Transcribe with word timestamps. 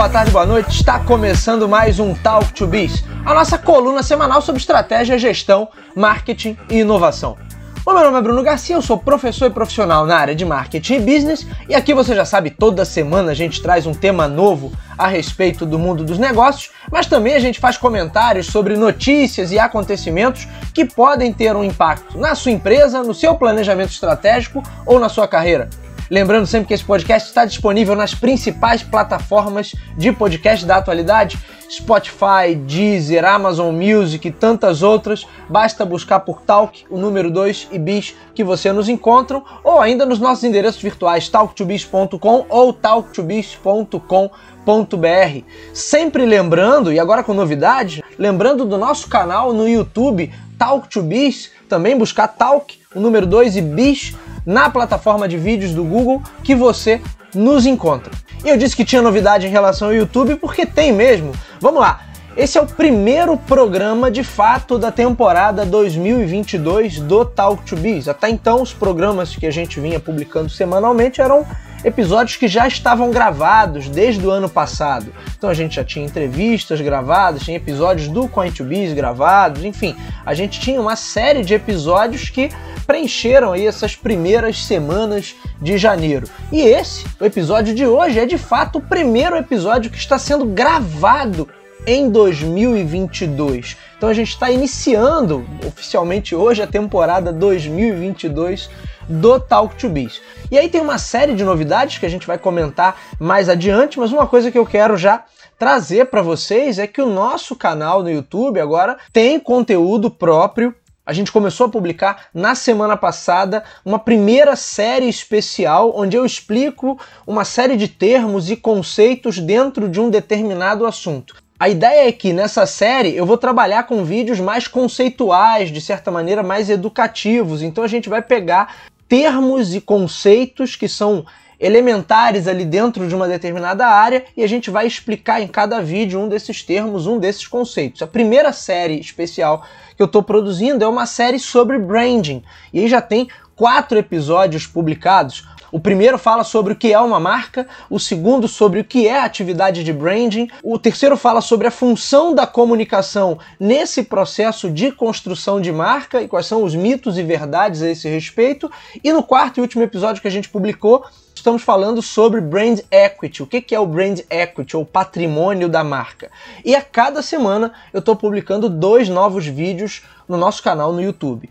boa 0.00 0.08
tarde, 0.08 0.30
boa 0.30 0.46
noite. 0.46 0.70
Está 0.70 0.98
começando 0.98 1.68
mais 1.68 2.00
um 2.00 2.14
Talk 2.14 2.54
to 2.54 2.66
Biz, 2.66 3.04
a 3.22 3.34
nossa 3.34 3.58
coluna 3.58 4.02
semanal 4.02 4.40
sobre 4.40 4.58
estratégia, 4.58 5.18
gestão, 5.18 5.68
marketing 5.94 6.56
e 6.70 6.78
inovação. 6.78 7.36
O 7.84 7.92
meu 7.92 8.04
nome 8.04 8.16
é 8.16 8.22
Bruno 8.22 8.42
Garcia, 8.42 8.76
eu 8.76 8.80
sou 8.80 8.96
professor 8.96 9.44
e 9.44 9.50
profissional 9.50 10.06
na 10.06 10.16
área 10.16 10.34
de 10.34 10.42
marketing 10.42 10.94
e 10.94 11.00
business, 11.00 11.46
e 11.68 11.74
aqui 11.74 11.92
você 11.92 12.14
já 12.14 12.24
sabe, 12.24 12.48
toda 12.48 12.82
semana 12.86 13.32
a 13.32 13.34
gente 13.34 13.60
traz 13.60 13.84
um 13.84 13.92
tema 13.92 14.26
novo 14.26 14.72
a 14.96 15.06
respeito 15.06 15.66
do 15.66 15.78
mundo 15.78 16.02
dos 16.02 16.18
negócios, 16.18 16.70
mas 16.90 17.06
também 17.06 17.34
a 17.34 17.38
gente 17.38 17.60
faz 17.60 17.76
comentários 17.76 18.46
sobre 18.46 18.76
notícias 18.76 19.52
e 19.52 19.58
acontecimentos 19.58 20.48
que 20.72 20.86
podem 20.86 21.30
ter 21.30 21.54
um 21.54 21.62
impacto 21.62 22.16
na 22.16 22.34
sua 22.34 22.52
empresa, 22.52 23.02
no 23.02 23.12
seu 23.12 23.34
planejamento 23.34 23.90
estratégico 23.90 24.62
ou 24.86 24.98
na 24.98 25.10
sua 25.10 25.28
carreira. 25.28 25.68
Lembrando 26.10 26.44
sempre 26.44 26.66
que 26.66 26.74
esse 26.74 26.84
podcast 26.84 27.28
está 27.28 27.44
disponível 27.44 27.94
nas 27.94 28.12
principais 28.12 28.82
plataformas 28.82 29.76
de 29.96 30.10
podcast 30.10 30.66
da 30.66 30.76
atualidade: 30.76 31.38
Spotify, 31.70 32.56
Deezer, 32.66 33.24
Amazon 33.24 33.72
Music 33.72 34.26
e 34.26 34.32
tantas 34.32 34.82
outras. 34.82 35.24
Basta 35.48 35.84
buscar 35.84 36.20
por 36.20 36.42
Talk, 36.42 36.84
o 36.90 36.98
número 36.98 37.30
2 37.30 37.68
e 37.70 37.78
Bis 37.78 38.16
que 38.34 38.42
você 38.42 38.72
nos 38.72 38.88
encontram, 38.88 39.44
ou 39.62 39.80
ainda 39.80 40.04
nos 40.04 40.18
nossos 40.18 40.42
endereços 40.42 40.82
virtuais 40.82 41.28
talktobis.com 41.28 42.46
ou 42.48 42.72
talktobis.com.br. 42.72 45.44
Sempre 45.72 46.26
lembrando, 46.26 46.92
e 46.92 46.98
agora 46.98 47.22
com 47.22 47.32
novidade, 47.32 48.02
lembrando 48.18 48.64
do 48.64 48.76
nosso 48.76 49.08
canal 49.08 49.52
no 49.52 49.68
YouTube 49.68 50.32
Talk 50.58 50.88
to 50.88 51.02
Biz, 51.02 51.52
também 51.68 51.96
buscar 51.96 52.26
Talk, 52.26 52.79
o 52.94 53.00
número 53.00 53.26
2 53.26 53.56
e 53.56 53.62
Bis 53.62 54.16
na 54.44 54.68
plataforma 54.68 55.28
de 55.28 55.36
vídeos 55.36 55.72
do 55.72 55.84
Google 55.84 56.22
que 56.42 56.54
você 56.54 57.00
nos 57.34 57.64
encontra. 57.64 58.12
E 58.44 58.48
eu 58.48 58.56
disse 58.56 58.74
que 58.74 58.84
tinha 58.84 59.02
novidade 59.02 59.46
em 59.46 59.50
relação 59.50 59.88
ao 59.88 59.94
YouTube 59.94 60.36
porque 60.36 60.66
tem 60.66 60.92
mesmo. 60.92 61.32
Vamos 61.60 61.80
lá. 61.80 62.00
Esse 62.36 62.58
é 62.58 62.60
o 62.60 62.66
primeiro 62.66 63.36
programa 63.36 64.10
de 64.10 64.24
fato 64.24 64.78
da 64.78 64.90
temporada 64.90 65.66
2022 65.66 67.00
do 67.00 67.24
Talk 67.24 67.62
to 67.64 67.76
Biz. 67.76 68.08
Até 68.08 68.30
então, 68.30 68.62
os 68.62 68.72
programas 68.72 69.36
que 69.36 69.46
a 69.46 69.50
gente 69.50 69.78
vinha 69.78 70.00
publicando 70.00 70.48
semanalmente 70.48 71.20
eram 71.20 71.46
episódios 71.84 72.36
que 72.36 72.48
já 72.48 72.66
estavam 72.66 73.10
gravados 73.10 73.88
desde 73.88 74.26
o 74.26 74.30
ano 74.30 74.48
passado. 74.48 75.12
Então 75.36 75.48
a 75.48 75.54
gente 75.54 75.76
já 75.76 75.84
tinha 75.84 76.04
entrevistas 76.04 76.80
gravadas, 76.80 77.42
tinha 77.42 77.56
episódios 77.56 78.08
do 78.08 78.28
Coin2Biz 78.28 78.94
gravados, 78.94 79.64
enfim, 79.64 79.96
a 80.24 80.34
gente 80.34 80.60
tinha 80.60 80.80
uma 80.80 80.96
série 80.96 81.42
de 81.42 81.54
episódios 81.54 82.28
que 82.28 82.50
preencheram 82.86 83.52
aí 83.52 83.66
essas 83.66 83.94
primeiras 83.94 84.64
semanas 84.64 85.34
de 85.60 85.78
janeiro. 85.78 86.28
E 86.50 86.60
esse, 86.60 87.04
o 87.20 87.24
episódio 87.24 87.74
de 87.74 87.86
hoje, 87.86 88.18
é 88.18 88.26
de 88.26 88.38
fato 88.38 88.78
o 88.78 88.82
primeiro 88.82 89.36
episódio 89.36 89.90
que 89.90 89.98
está 89.98 90.18
sendo 90.18 90.44
gravado 90.44 91.48
em 91.86 92.10
2022. 92.10 93.76
Então 93.96 94.08
a 94.08 94.14
gente 94.14 94.30
está 94.30 94.50
iniciando 94.50 95.46
oficialmente 95.66 96.34
hoje 96.34 96.62
a 96.62 96.66
temporada 96.66 97.32
2022 97.32 98.70
do 99.10 99.40
Talk 99.40 99.74
to 99.76 99.88
Biz. 99.88 100.22
E 100.50 100.56
aí 100.56 100.68
tem 100.68 100.80
uma 100.80 100.96
série 100.96 101.34
de 101.34 101.44
novidades 101.44 101.98
que 101.98 102.06
a 102.06 102.08
gente 102.08 102.26
vai 102.26 102.38
comentar 102.38 102.96
mais 103.18 103.48
adiante, 103.48 103.98
mas 103.98 104.12
uma 104.12 104.26
coisa 104.26 104.50
que 104.50 104.58
eu 104.58 104.64
quero 104.64 104.96
já 104.96 105.24
trazer 105.58 106.06
para 106.06 106.22
vocês 106.22 106.78
é 106.78 106.86
que 106.86 107.02
o 107.02 107.10
nosso 107.10 107.56
canal 107.56 108.02
no 108.02 108.10
YouTube 108.10 108.60
agora 108.60 108.96
tem 109.12 109.38
conteúdo 109.38 110.10
próprio 110.10 110.74
a 111.10 111.12
gente 111.12 111.32
começou 111.32 111.66
a 111.66 111.68
publicar 111.68 112.26
na 112.32 112.54
semana 112.54 112.96
passada 112.96 113.64
uma 113.84 113.98
primeira 113.98 114.54
série 114.54 115.08
especial 115.08 115.92
onde 115.96 116.16
eu 116.16 116.24
explico 116.24 117.00
uma 117.26 117.44
série 117.44 117.76
de 117.76 117.88
termos 117.88 118.48
e 118.48 118.54
conceitos 118.54 119.40
dentro 119.40 119.88
de 119.88 120.00
um 120.00 120.08
determinado 120.08 120.86
assunto. 120.86 121.34
A 121.58 121.68
ideia 121.68 122.08
é 122.08 122.12
que 122.12 122.32
nessa 122.32 122.64
série 122.64 123.16
eu 123.16 123.26
vou 123.26 123.36
trabalhar 123.36 123.88
com 123.88 124.04
vídeos 124.04 124.38
mais 124.38 124.68
conceituais, 124.68 125.72
de 125.72 125.80
certa 125.80 126.12
maneira 126.12 126.44
mais 126.44 126.70
educativos. 126.70 127.60
Então 127.60 127.82
a 127.82 127.88
gente 127.88 128.08
vai 128.08 128.22
pegar 128.22 128.72
termos 129.10 129.74
e 129.74 129.80
conceitos 129.80 130.76
que 130.76 130.88
são 130.88 131.26
elementares 131.58 132.46
ali 132.46 132.64
dentro 132.64 133.08
de 133.08 133.14
uma 133.14 133.26
determinada 133.26 133.84
área 133.86 134.24
e 134.36 134.44
a 134.44 134.46
gente 134.46 134.70
vai 134.70 134.86
explicar 134.86 135.42
em 135.42 135.48
cada 135.48 135.82
vídeo 135.82 136.20
um 136.20 136.28
desses 136.28 136.62
termos, 136.62 137.08
um 137.08 137.18
desses 137.18 137.46
conceitos. 137.46 138.02
A 138.02 138.06
primeira 138.06 138.52
série 138.52 139.00
especial 139.00 139.66
que 139.96 140.02
eu 140.02 140.06
estou 140.06 140.22
produzindo 140.22 140.84
é 140.84 140.88
uma 140.88 141.06
série 141.06 141.40
sobre 141.40 141.76
branding 141.76 142.42
e 142.72 142.78
aí 142.78 142.88
já 142.88 143.02
tem 143.02 143.28
quatro 143.56 143.98
episódios 143.98 144.64
publicados. 144.66 145.44
O 145.72 145.78
primeiro 145.78 146.18
fala 146.18 146.42
sobre 146.42 146.72
o 146.72 146.76
que 146.76 146.92
é 146.92 146.98
uma 146.98 147.20
marca, 147.20 147.66
o 147.88 148.00
segundo 148.00 148.48
sobre 148.48 148.80
o 148.80 148.84
que 148.84 149.06
é 149.06 149.20
atividade 149.20 149.84
de 149.84 149.92
branding, 149.92 150.48
o 150.62 150.78
terceiro 150.78 151.16
fala 151.16 151.40
sobre 151.40 151.68
a 151.68 151.70
função 151.70 152.34
da 152.34 152.46
comunicação 152.46 153.38
nesse 153.58 154.02
processo 154.02 154.70
de 154.70 154.90
construção 154.90 155.60
de 155.60 155.70
marca 155.70 156.20
e 156.20 156.28
quais 156.28 156.46
são 156.46 156.64
os 156.64 156.74
mitos 156.74 157.18
e 157.18 157.22
verdades 157.22 157.82
a 157.82 157.90
esse 157.90 158.08
respeito, 158.08 158.70
e 159.02 159.12
no 159.12 159.22
quarto 159.22 159.58
e 159.58 159.60
último 159.60 159.82
episódio 159.82 160.20
que 160.20 160.28
a 160.28 160.30
gente 160.30 160.48
publicou, 160.48 161.04
estamos 161.34 161.62
falando 161.62 162.02
sobre 162.02 162.40
brand 162.40 162.80
equity. 162.90 163.42
O 163.42 163.46
que 163.46 163.74
é 163.74 163.80
o 163.80 163.86
brand 163.86 164.20
equity, 164.28 164.76
ou 164.76 164.84
patrimônio 164.84 165.68
da 165.68 165.84
marca? 165.84 166.30
E 166.64 166.74
a 166.74 166.82
cada 166.82 167.22
semana 167.22 167.72
eu 167.92 168.00
estou 168.00 168.16
publicando 168.16 168.68
dois 168.68 169.08
novos 169.08 169.46
vídeos 169.46 170.02
no 170.28 170.36
nosso 170.36 170.62
canal 170.62 170.92
no 170.92 171.00
YouTube. 171.00 171.48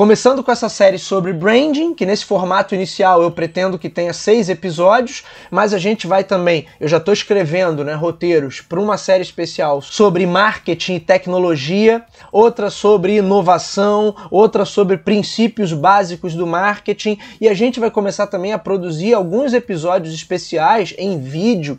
Começando 0.00 0.42
com 0.42 0.50
essa 0.50 0.70
série 0.70 0.98
sobre 0.98 1.30
branding, 1.30 1.92
que 1.92 2.06
nesse 2.06 2.24
formato 2.24 2.74
inicial 2.74 3.20
eu 3.20 3.30
pretendo 3.30 3.78
que 3.78 3.90
tenha 3.90 4.14
seis 4.14 4.48
episódios, 4.48 5.24
mas 5.50 5.74
a 5.74 5.78
gente 5.78 6.06
vai 6.06 6.24
também, 6.24 6.64
eu 6.80 6.88
já 6.88 6.96
estou 6.96 7.12
escrevendo 7.12 7.84
né, 7.84 7.92
roteiros 7.92 8.62
para 8.62 8.80
uma 8.80 8.96
série 8.96 9.22
especial 9.22 9.82
sobre 9.82 10.24
marketing 10.24 10.94
e 10.94 11.00
tecnologia, 11.00 12.02
outra 12.32 12.70
sobre 12.70 13.16
inovação, 13.16 14.16
outra 14.30 14.64
sobre 14.64 14.96
princípios 14.96 15.74
básicos 15.74 16.34
do 16.34 16.46
marketing, 16.46 17.18
e 17.38 17.46
a 17.46 17.52
gente 17.52 17.78
vai 17.78 17.90
começar 17.90 18.26
também 18.26 18.54
a 18.54 18.58
produzir 18.58 19.12
alguns 19.12 19.52
episódios 19.52 20.14
especiais 20.14 20.94
em 20.96 21.20
vídeo 21.20 21.78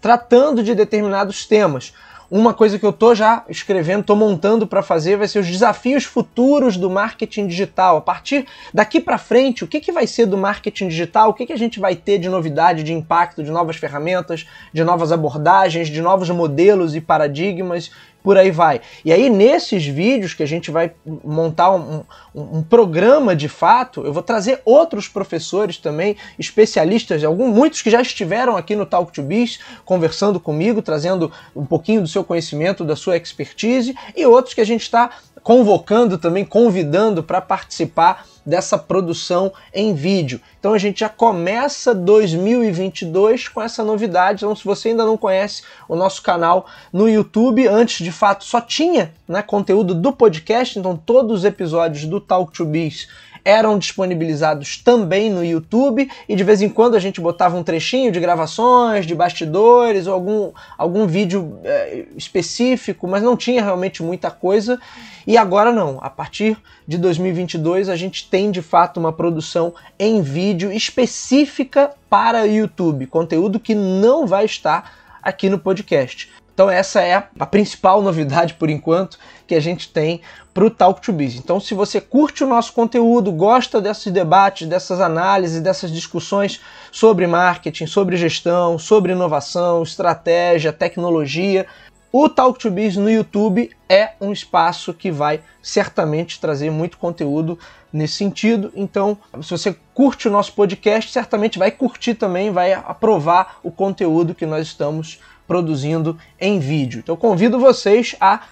tratando 0.00 0.62
de 0.62 0.74
determinados 0.74 1.44
temas. 1.44 1.92
Uma 2.30 2.52
coisa 2.52 2.78
que 2.78 2.84
eu 2.84 2.92
tô 2.92 3.14
já 3.14 3.42
escrevendo, 3.48 4.04
tô 4.04 4.14
montando 4.14 4.66
para 4.66 4.82
fazer, 4.82 5.16
vai 5.16 5.26
ser 5.26 5.38
os 5.38 5.46
desafios 5.46 6.04
futuros 6.04 6.76
do 6.76 6.90
marketing 6.90 7.46
digital. 7.46 7.96
A 7.96 8.00
partir 8.02 8.44
daqui 8.72 9.00
para 9.00 9.16
frente, 9.16 9.64
o 9.64 9.66
que, 9.66 9.80
que 9.80 9.90
vai 9.90 10.06
ser 10.06 10.26
do 10.26 10.36
marketing 10.36 10.88
digital? 10.88 11.30
O 11.30 11.32
que, 11.32 11.46
que 11.46 11.54
a 11.54 11.58
gente 11.58 11.80
vai 11.80 11.96
ter 11.96 12.18
de 12.18 12.28
novidade, 12.28 12.82
de 12.82 12.92
impacto, 12.92 13.42
de 13.42 13.50
novas 13.50 13.76
ferramentas, 13.76 14.46
de 14.74 14.84
novas 14.84 15.10
abordagens, 15.10 15.88
de 15.88 16.02
novos 16.02 16.28
modelos 16.28 16.94
e 16.94 17.00
paradigmas 17.00 17.90
por 18.22 18.36
aí 18.36 18.50
vai. 18.50 18.80
E 19.04 19.12
aí, 19.12 19.30
nesses 19.30 19.86
vídeos 19.86 20.34
que 20.34 20.42
a 20.42 20.46
gente 20.46 20.70
vai 20.70 20.92
montar 21.24 21.70
um, 21.70 22.04
um, 22.34 22.58
um, 22.58 22.62
programa 22.62 23.34
de 23.34 23.48
fato, 23.48 24.04
eu 24.04 24.12
vou 24.12 24.22
trazer 24.22 24.60
outros 24.64 25.08
professores 25.08 25.78
também, 25.78 26.16
especialistas, 26.38 27.22
alguns, 27.24 27.54
muitos 27.54 27.80
que 27.80 27.90
já 27.90 28.00
estiveram 28.00 28.56
aqui 28.56 28.74
no 28.74 28.84
Talk 28.84 29.12
to 29.12 29.22
Biz, 29.22 29.60
conversando 29.84 30.38
comigo, 30.40 30.82
trazendo 30.82 31.32
um 31.54 31.64
pouquinho 31.64 32.02
do 32.02 32.08
seu 32.08 32.24
conhecimento, 32.24 32.84
da 32.84 32.96
sua 32.96 33.16
expertise, 33.16 33.94
e 34.16 34.26
outros 34.26 34.54
que 34.54 34.60
a 34.60 34.66
gente 34.66 34.82
está 34.82 35.10
convocando 35.42 36.18
também, 36.18 36.44
convidando 36.44 37.22
para 37.22 37.40
participar 37.40 38.26
dessa 38.48 38.78
produção 38.78 39.52
em 39.74 39.92
vídeo. 39.92 40.40
Então 40.58 40.72
a 40.72 40.78
gente 40.78 41.00
já 41.00 41.08
começa 41.08 41.94
2022 41.94 43.48
com 43.48 43.60
essa 43.60 43.84
novidade. 43.84 44.44
Então, 44.44 44.56
se 44.56 44.64
você 44.64 44.88
ainda 44.88 45.04
não 45.04 45.18
conhece 45.18 45.62
o 45.86 45.94
nosso 45.94 46.22
canal 46.22 46.66
no 46.90 47.08
YouTube, 47.08 47.68
antes 47.68 48.02
de 48.02 48.10
fato 48.10 48.44
só 48.44 48.60
tinha 48.60 49.12
né, 49.28 49.42
conteúdo 49.42 49.94
do 49.94 50.12
podcast, 50.12 50.78
então 50.78 50.96
todos 50.96 51.40
os 51.40 51.44
episódios 51.44 52.06
do 52.06 52.18
Talk 52.20 52.52
to 52.52 52.64
Biz 52.64 53.08
eram 53.44 53.78
disponibilizados 53.78 54.76
também 54.78 55.30
no 55.30 55.44
YouTube 55.44 56.10
e 56.28 56.36
de 56.36 56.44
vez 56.44 56.62
em 56.62 56.68
quando 56.68 56.94
a 56.94 56.98
gente 56.98 57.20
botava 57.20 57.56
um 57.56 57.62
trechinho 57.62 58.12
de 58.12 58.20
gravações, 58.20 59.06
de 59.06 59.14
bastidores 59.14 60.06
ou 60.06 60.14
algum, 60.14 60.52
algum 60.76 61.06
vídeo 61.06 61.58
é, 61.64 62.04
específico, 62.16 63.06
mas 63.06 63.22
não 63.22 63.36
tinha 63.36 63.62
realmente 63.62 64.02
muita 64.02 64.30
coisa. 64.30 64.80
E 65.26 65.36
agora 65.36 65.72
não, 65.72 65.98
a 66.00 66.08
partir 66.08 66.56
de 66.86 66.96
2022 66.96 67.88
a 67.88 67.96
gente 67.96 68.28
tem 68.28 68.50
de 68.50 68.62
fato 68.62 68.98
uma 68.98 69.12
produção 69.12 69.74
em 69.98 70.22
vídeo 70.22 70.72
específica 70.72 71.90
para 72.08 72.46
YouTube, 72.46 73.06
conteúdo 73.06 73.60
que 73.60 73.74
não 73.74 74.26
vai 74.26 74.44
estar 74.44 75.18
aqui 75.22 75.50
no 75.50 75.58
podcast. 75.58 76.30
Então 76.58 76.68
essa 76.68 77.00
é 77.00 77.14
a 77.38 77.46
principal 77.46 78.02
novidade 78.02 78.54
por 78.54 78.68
enquanto 78.68 79.16
que 79.46 79.54
a 79.54 79.60
gente 79.60 79.92
tem 79.92 80.20
para 80.52 80.64
o 80.64 80.70
Talk 80.70 81.00
to 81.00 81.12
Biz. 81.12 81.36
Então 81.36 81.60
se 81.60 81.72
você 81.72 82.00
curte 82.00 82.42
o 82.42 82.48
nosso 82.48 82.72
conteúdo, 82.72 83.30
gosta 83.30 83.80
desses 83.80 84.12
debates, 84.12 84.66
dessas 84.66 85.00
análises, 85.00 85.60
dessas 85.60 85.92
discussões 85.92 86.60
sobre 86.90 87.28
marketing, 87.28 87.86
sobre 87.86 88.16
gestão, 88.16 88.76
sobre 88.76 89.12
inovação, 89.12 89.84
estratégia, 89.84 90.72
tecnologia, 90.72 91.64
o 92.10 92.28
Talk 92.28 92.58
to 92.58 92.72
Biz 92.72 92.96
no 92.96 93.08
YouTube 93.08 93.70
é 93.88 94.14
um 94.20 94.32
espaço 94.32 94.92
que 94.92 95.12
vai 95.12 95.40
certamente 95.62 96.40
trazer 96.40 96.70
muito 96.70 96.98
conteúdo 96.98 97.56
nesse 97.92 98.14
sentido. 98.14 98.72
Então, 98.74 99.16
se 99.42 99.50
você 99.50 99.76
curte 99.94 100.26
o 100.26 100.30
nosso 100.30 100.54
podcast, 100.54 101.12
certamente 101.12 101.56
vai 101.56 101.70
curtir 101.70 102.14
também, 102.14 102.50
vai 102.50 102.72
aprovar 102.72 103.60
o 103.62 103.70
conteúdo 103.70 104.34
que 104.34 104.46
nós 104.46 104.66
estamos 104.66 105.20
produzindo 105.48 106.16
em 106.38 106.60
vídeo. 106.60 107.00
Então, 107.00 107.16
convido 107.16 107.58
vocês 107.58 108.14
a 108.20 108.42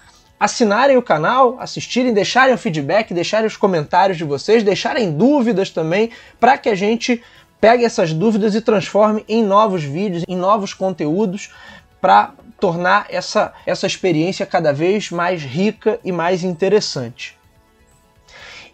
assinarem 0.40 0.96
o 0.96 1.02
canal, 1.02 1.56
assistirem, 1.60 2.12
deixarem 2.12 2.54
o 2.54 2.58
feedback, 2.58 3.14
deixarem 3.14 3.46
os 3.46 3.56
comentários 3.56 4.19
de 4.19 4.25
vocês, 4.25 4.62
deixarem 4.62 5.12
dúvidas 5.12 5.70
também, 5.70 6.10
para 6.40 6.58
que 6.58 6.69
a 6.69 6.75
gente 6.75 7.22
pegue 7.60 7.84
essas 7.84 8.12
dúvidas 8.12 8.54
e 8.54 8.60
transforme 8.60 9.25
em 9.28 9.43
novos 9.43 9.82
vídeos, 9.82 10.25
em 10.26 10.37
novos 10.37 10.75
conteúdos 10.75 11.52
para 12.00 12.32
tornar 12.60 13.06
essa, 13.08 13.52
essa 13.64 13.87
experiência 13.87 14.46
cada 14.46 14.72
vez 14.72 15.10
mais 15.10 15.42
rica 15.42 16.00
e 16.04 16.12
mais 16.12 16.42
interessante. 16.42 17.37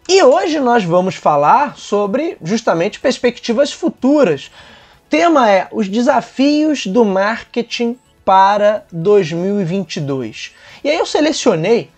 E 0.09 0.23
hoje 0.23 0.59
nós 0.59 0.85
vamos 0.85 1.15
falar 1.15 1.77
sobre 1.77 2.37
justamente 2.43 2.99
perspectivas 2.99 3.73
futuras. 3.73 4.51
O 5.07 5.09
tema 5.09 5.49
é 5.49 5.69
os 5.71 5.89
desafios 5.89 6.87
do 6.87 7.05
marketing 7.05 7.97
para 8.25 8.85
2022. 8.93 10.55
E 10.83 10.91
aí 10.91 10.99
eu 10.99 11.07
selecionei 11.07 11.91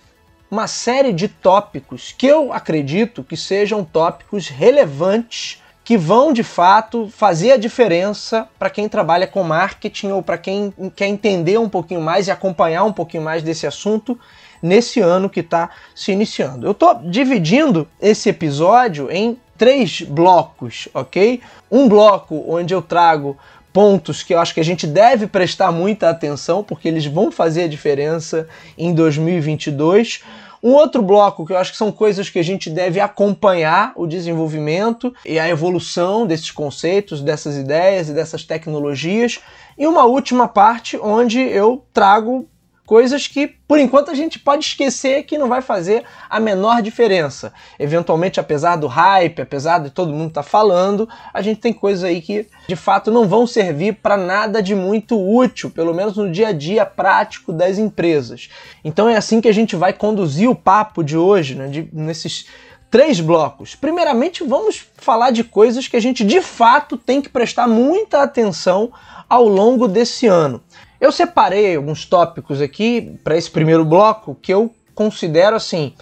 uma 0.50 0.66
série 0.66 1.12
de 1.12 1.28
tópicos 1.28 2.14
que 2.16 2.26
eu 2.26 2.52
acredito 2.52 3.24
que 3.24 3.36
sejam 3.36 3.84
tópicos 3.84 4.48
relevantes 4.48 5.62
que 5.84 5.98
vão 5.98 6.32
de 6.32 6.42
fato 6.42 7.08
fazer 7.10 7.52
a 7.52 7.56
diferença 7.58 8.48
para 8.58 8.70
quem 8.70 8.88
trabalha 8.88 9.26
com 9.26 9.42
marketing 9.42 10.08
ou 10.12 10.22
para 10.22 10.38
quem 10.38 10.72
quer 10.96 11.06
entender 11.06 11.58
um 11.58 11.68
pouquinho 11.68 12.00
mais 12.00 12.26
e 12.26 12.30
acompanhar 12.30 12.84
um 12.84 12.92
pouquinho 12.92 13.22
mais 13.22 13.42
desse 13.42 13.66
assunto 13.66 14.18
nesse 14.62 14.98
ano 15.00 15.28
que 15.28 15.40
está 15.40 15.68
se 15.94 16.10
iniciando. 16.10 16.66
Eu 16.66 16.72
estou 16.72 16.94
dividindo 16.94 17.86
esse 18.00 18.30
episódio 18.30 19.10
em 19.10 19.38
três 19.58 20.00
blocos, 20.00 20.88
ok? 20.94 21.42
Um 21.70 21.86
bloco 21.86 22.42
onde 22.48 22.72
eu 22.72 22.80
trago 22.80 23.36
pontos 23.74 24.22
que 24.22 24.32
eu 24.32 24.38
acho 24.38 24.54
que 24.54 24.60
a 24.60 24.64
gente 24.64 24.86
deve 24.86 25.26
prestar 25.26 25.72
muita 25.72 26.08
atenção 26.08 26.62
porque 26.62 26.86
eles 26.86 27.04
vão 27.04 27.32
fazer 27.32 27.64
a 27.64 27.68
diferença 27.68 28.46
em 28.78 28.94
2022. 28.94 30.22
Um 30.62 30.70
outro 30.74 31.02
bloco 31.02 31.44
que 31.44 31.52
eu 31.52 31.58
acho 31.58 31.72
que 31.72 31.76
são 31.76 31.90
coisas 31.90 32.30
que 32.30 32.38
a 32.38 32.42
gente 32.44 32.70
deve 32.70 33.00
acompanhar 33.00 33.92
o 33.96 34.06
desenvolvimento 34.06 35.12
e 35.26 35.40
a 35.40 35.48
evolução 35.48 36.24
desses 36.24 36.52
conceitos, 36.52 37.20
dessas 37.20 37.56
ideias 37.56 38.08
e 38.08 38.14
dessas 38.14 38.44
tecnologias. 38.44 39.40
E 39.76 39.88
uma 39.88 40.04
última 40.04 40.46
parte 40.46 40.96
onde 40.96 41.40
eu 41.40 41.84
trago 41.92 42.48
coisas 42.86 43.26
que 43.26 43.46
por 43.66 43.78
enquanto 43.78 44.10
a 44.10 44.14
gente 44.14 44.38
pode 44.38 44.64
esquecer 44.64 45.24
que 45.24 45.38
não 45.38 45.48
vai 45.48 45.62
fazer 45.62 46.04
a 46.28 46.38
menor 46.38 46.82
diferença. 46.82 47.52
Eventualmente, 47.78 48.38
apesar 48.38 48.76
do 48.76 48.86
hype, 48.86 49.40
apesar 49.40 49.78
de 49.78 49.90
todo 49.90 50.12
mundo 50.12 50.28
estar 50.28 50.42
tá 50.42 50.48
falando, 50.48 51.08
a 51.32 51.40
gente 51.40 51.60
tem 51.60 51.72
coisas 51.72 52.04
aí 52.04 52.20
que 52.20 52.46
de 52.68 52.76
fato 52.76 53.10
não 53.10 53.26
vão 53.26 53.46
servir 53.46 53.94
para 53.94 54.16
nada 54.16 54.62
de 54.62 54.74
muito 54.74 55.18
útil, 55.18 55.70
pelo 55.70 55.94
menos 55.94 56.16
no 56.16 56.30
dia 56.30 56.48
a 56.48 56.52
dia 56.52 56.84
prático 56.84 57.52
das 57.52 57.78
empresas. 57.78 58.50
Então 58.84 59.08
é 59.08 59.16
assim 59.16 59.40
que 59.40 59.48
a 59.48 59.54
gente 59.54 59.76
vai 59.76 59.92
conduzir 59.92 60.48
o 60.48 60.54
papo 60.54 61.02
de 61.02 61.16
hoje, 61.16 61.54
né, 61.54 61.68
de, 61.68 61.88
nesses 61.92 62.46
três 62.90 63.18
blocos. 63.18 63.74
Primeiramente, 63.74 64.44
vamos 64.44 64.86
falar 64.96 65.32
de 65.32 65.42
coisas 65.42 65.88
que 65.88 65.96
a 65.96 66.00
gente 66.00 66.24
de 66.24 66.40
fato 66.40 66.96
tem 66.96 67.20
que 67.20 67.28
prestar 67.28 67.66
muita 67.66 68.22
atenção 68.22 68.92
ao 69.28 69.48
longo 69.48 69.88
desse 69.88 70.28
ano. 70.28 70.62
Eu 71.00 71.12
separei 71.12 71.76
alguns 71.76 72.04
tópicos 72.04 72.60
aqui 72.60 73.18
para 73.22 73.36
esse 73.36 73.50
primeiro 73.50 73.84
bloco 73.84 74.36
que 74.40 74.52
eu 74.52 74.74
considero 74.94 75.56
assim 75.56 75.92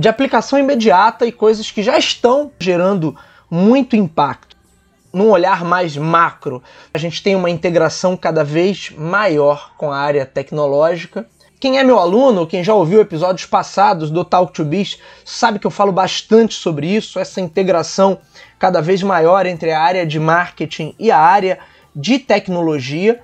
de 0.00 0.08
aplicação 0.08 0.58
imediata 0.58 1.24
e 1.24 1.32
coisas 1.32 1.70
que 1.70 1.82
já 1.82 1.96
estão 1.96 2.50
gerando 2.58 3.16
muito 3.50 3.94
impacto. 3.94 4.56
Num 5.12 5.30
olhar 5.30 5.62
mais 5.62 5.96
macro, 5.96 6.62
a 6.92 6.98
gente 6.98 7.22
tem 7.22 7.36
uma 7.36 7.50
integração 7.50 8.16
cada 8.16 8.42
vez 8.42 8.90
maior 8.96 9.72
com 9.76 9.92
a 9.92 9.98
área 9.98 10.24
tecnológica. 10.24 11.26
Quem 11.60 11.78
é 11.78 11.84
meu 11.84 11.98
aluno, 11.98 12.46
quem 12.46 12.64
já 12.64 12.74
ouviu 12.74 13.00
episódios 13.00 13.46
passados 13.46 14.10
do 14.10 14.24
Talk 14.24 14.52
to 14.52 14.64
Biz, 14.64 14.98
sabe 15.24 15.58
que 15.58 15.66
eu 15.66 15.70
falo 15.70 15.92
bastante 15.92 16.54
sobre 16.54 16.88
isso, 16.88 17.20
essa 17.20 17.40
integração 17.40 18.18
cada 18.58 18.80
vez 18.80 19.02
maior 19.02 19.46
entre 19.46 19.70
a 19.70 19.80
área 19.80 20.06
de 20.06 20.18
marketing 20.18 20.94
e 20.98 21.10
a 21.10 21.18
área 21.18 21.58
de 21.94 22.18
tecnologia. 22.18 23.20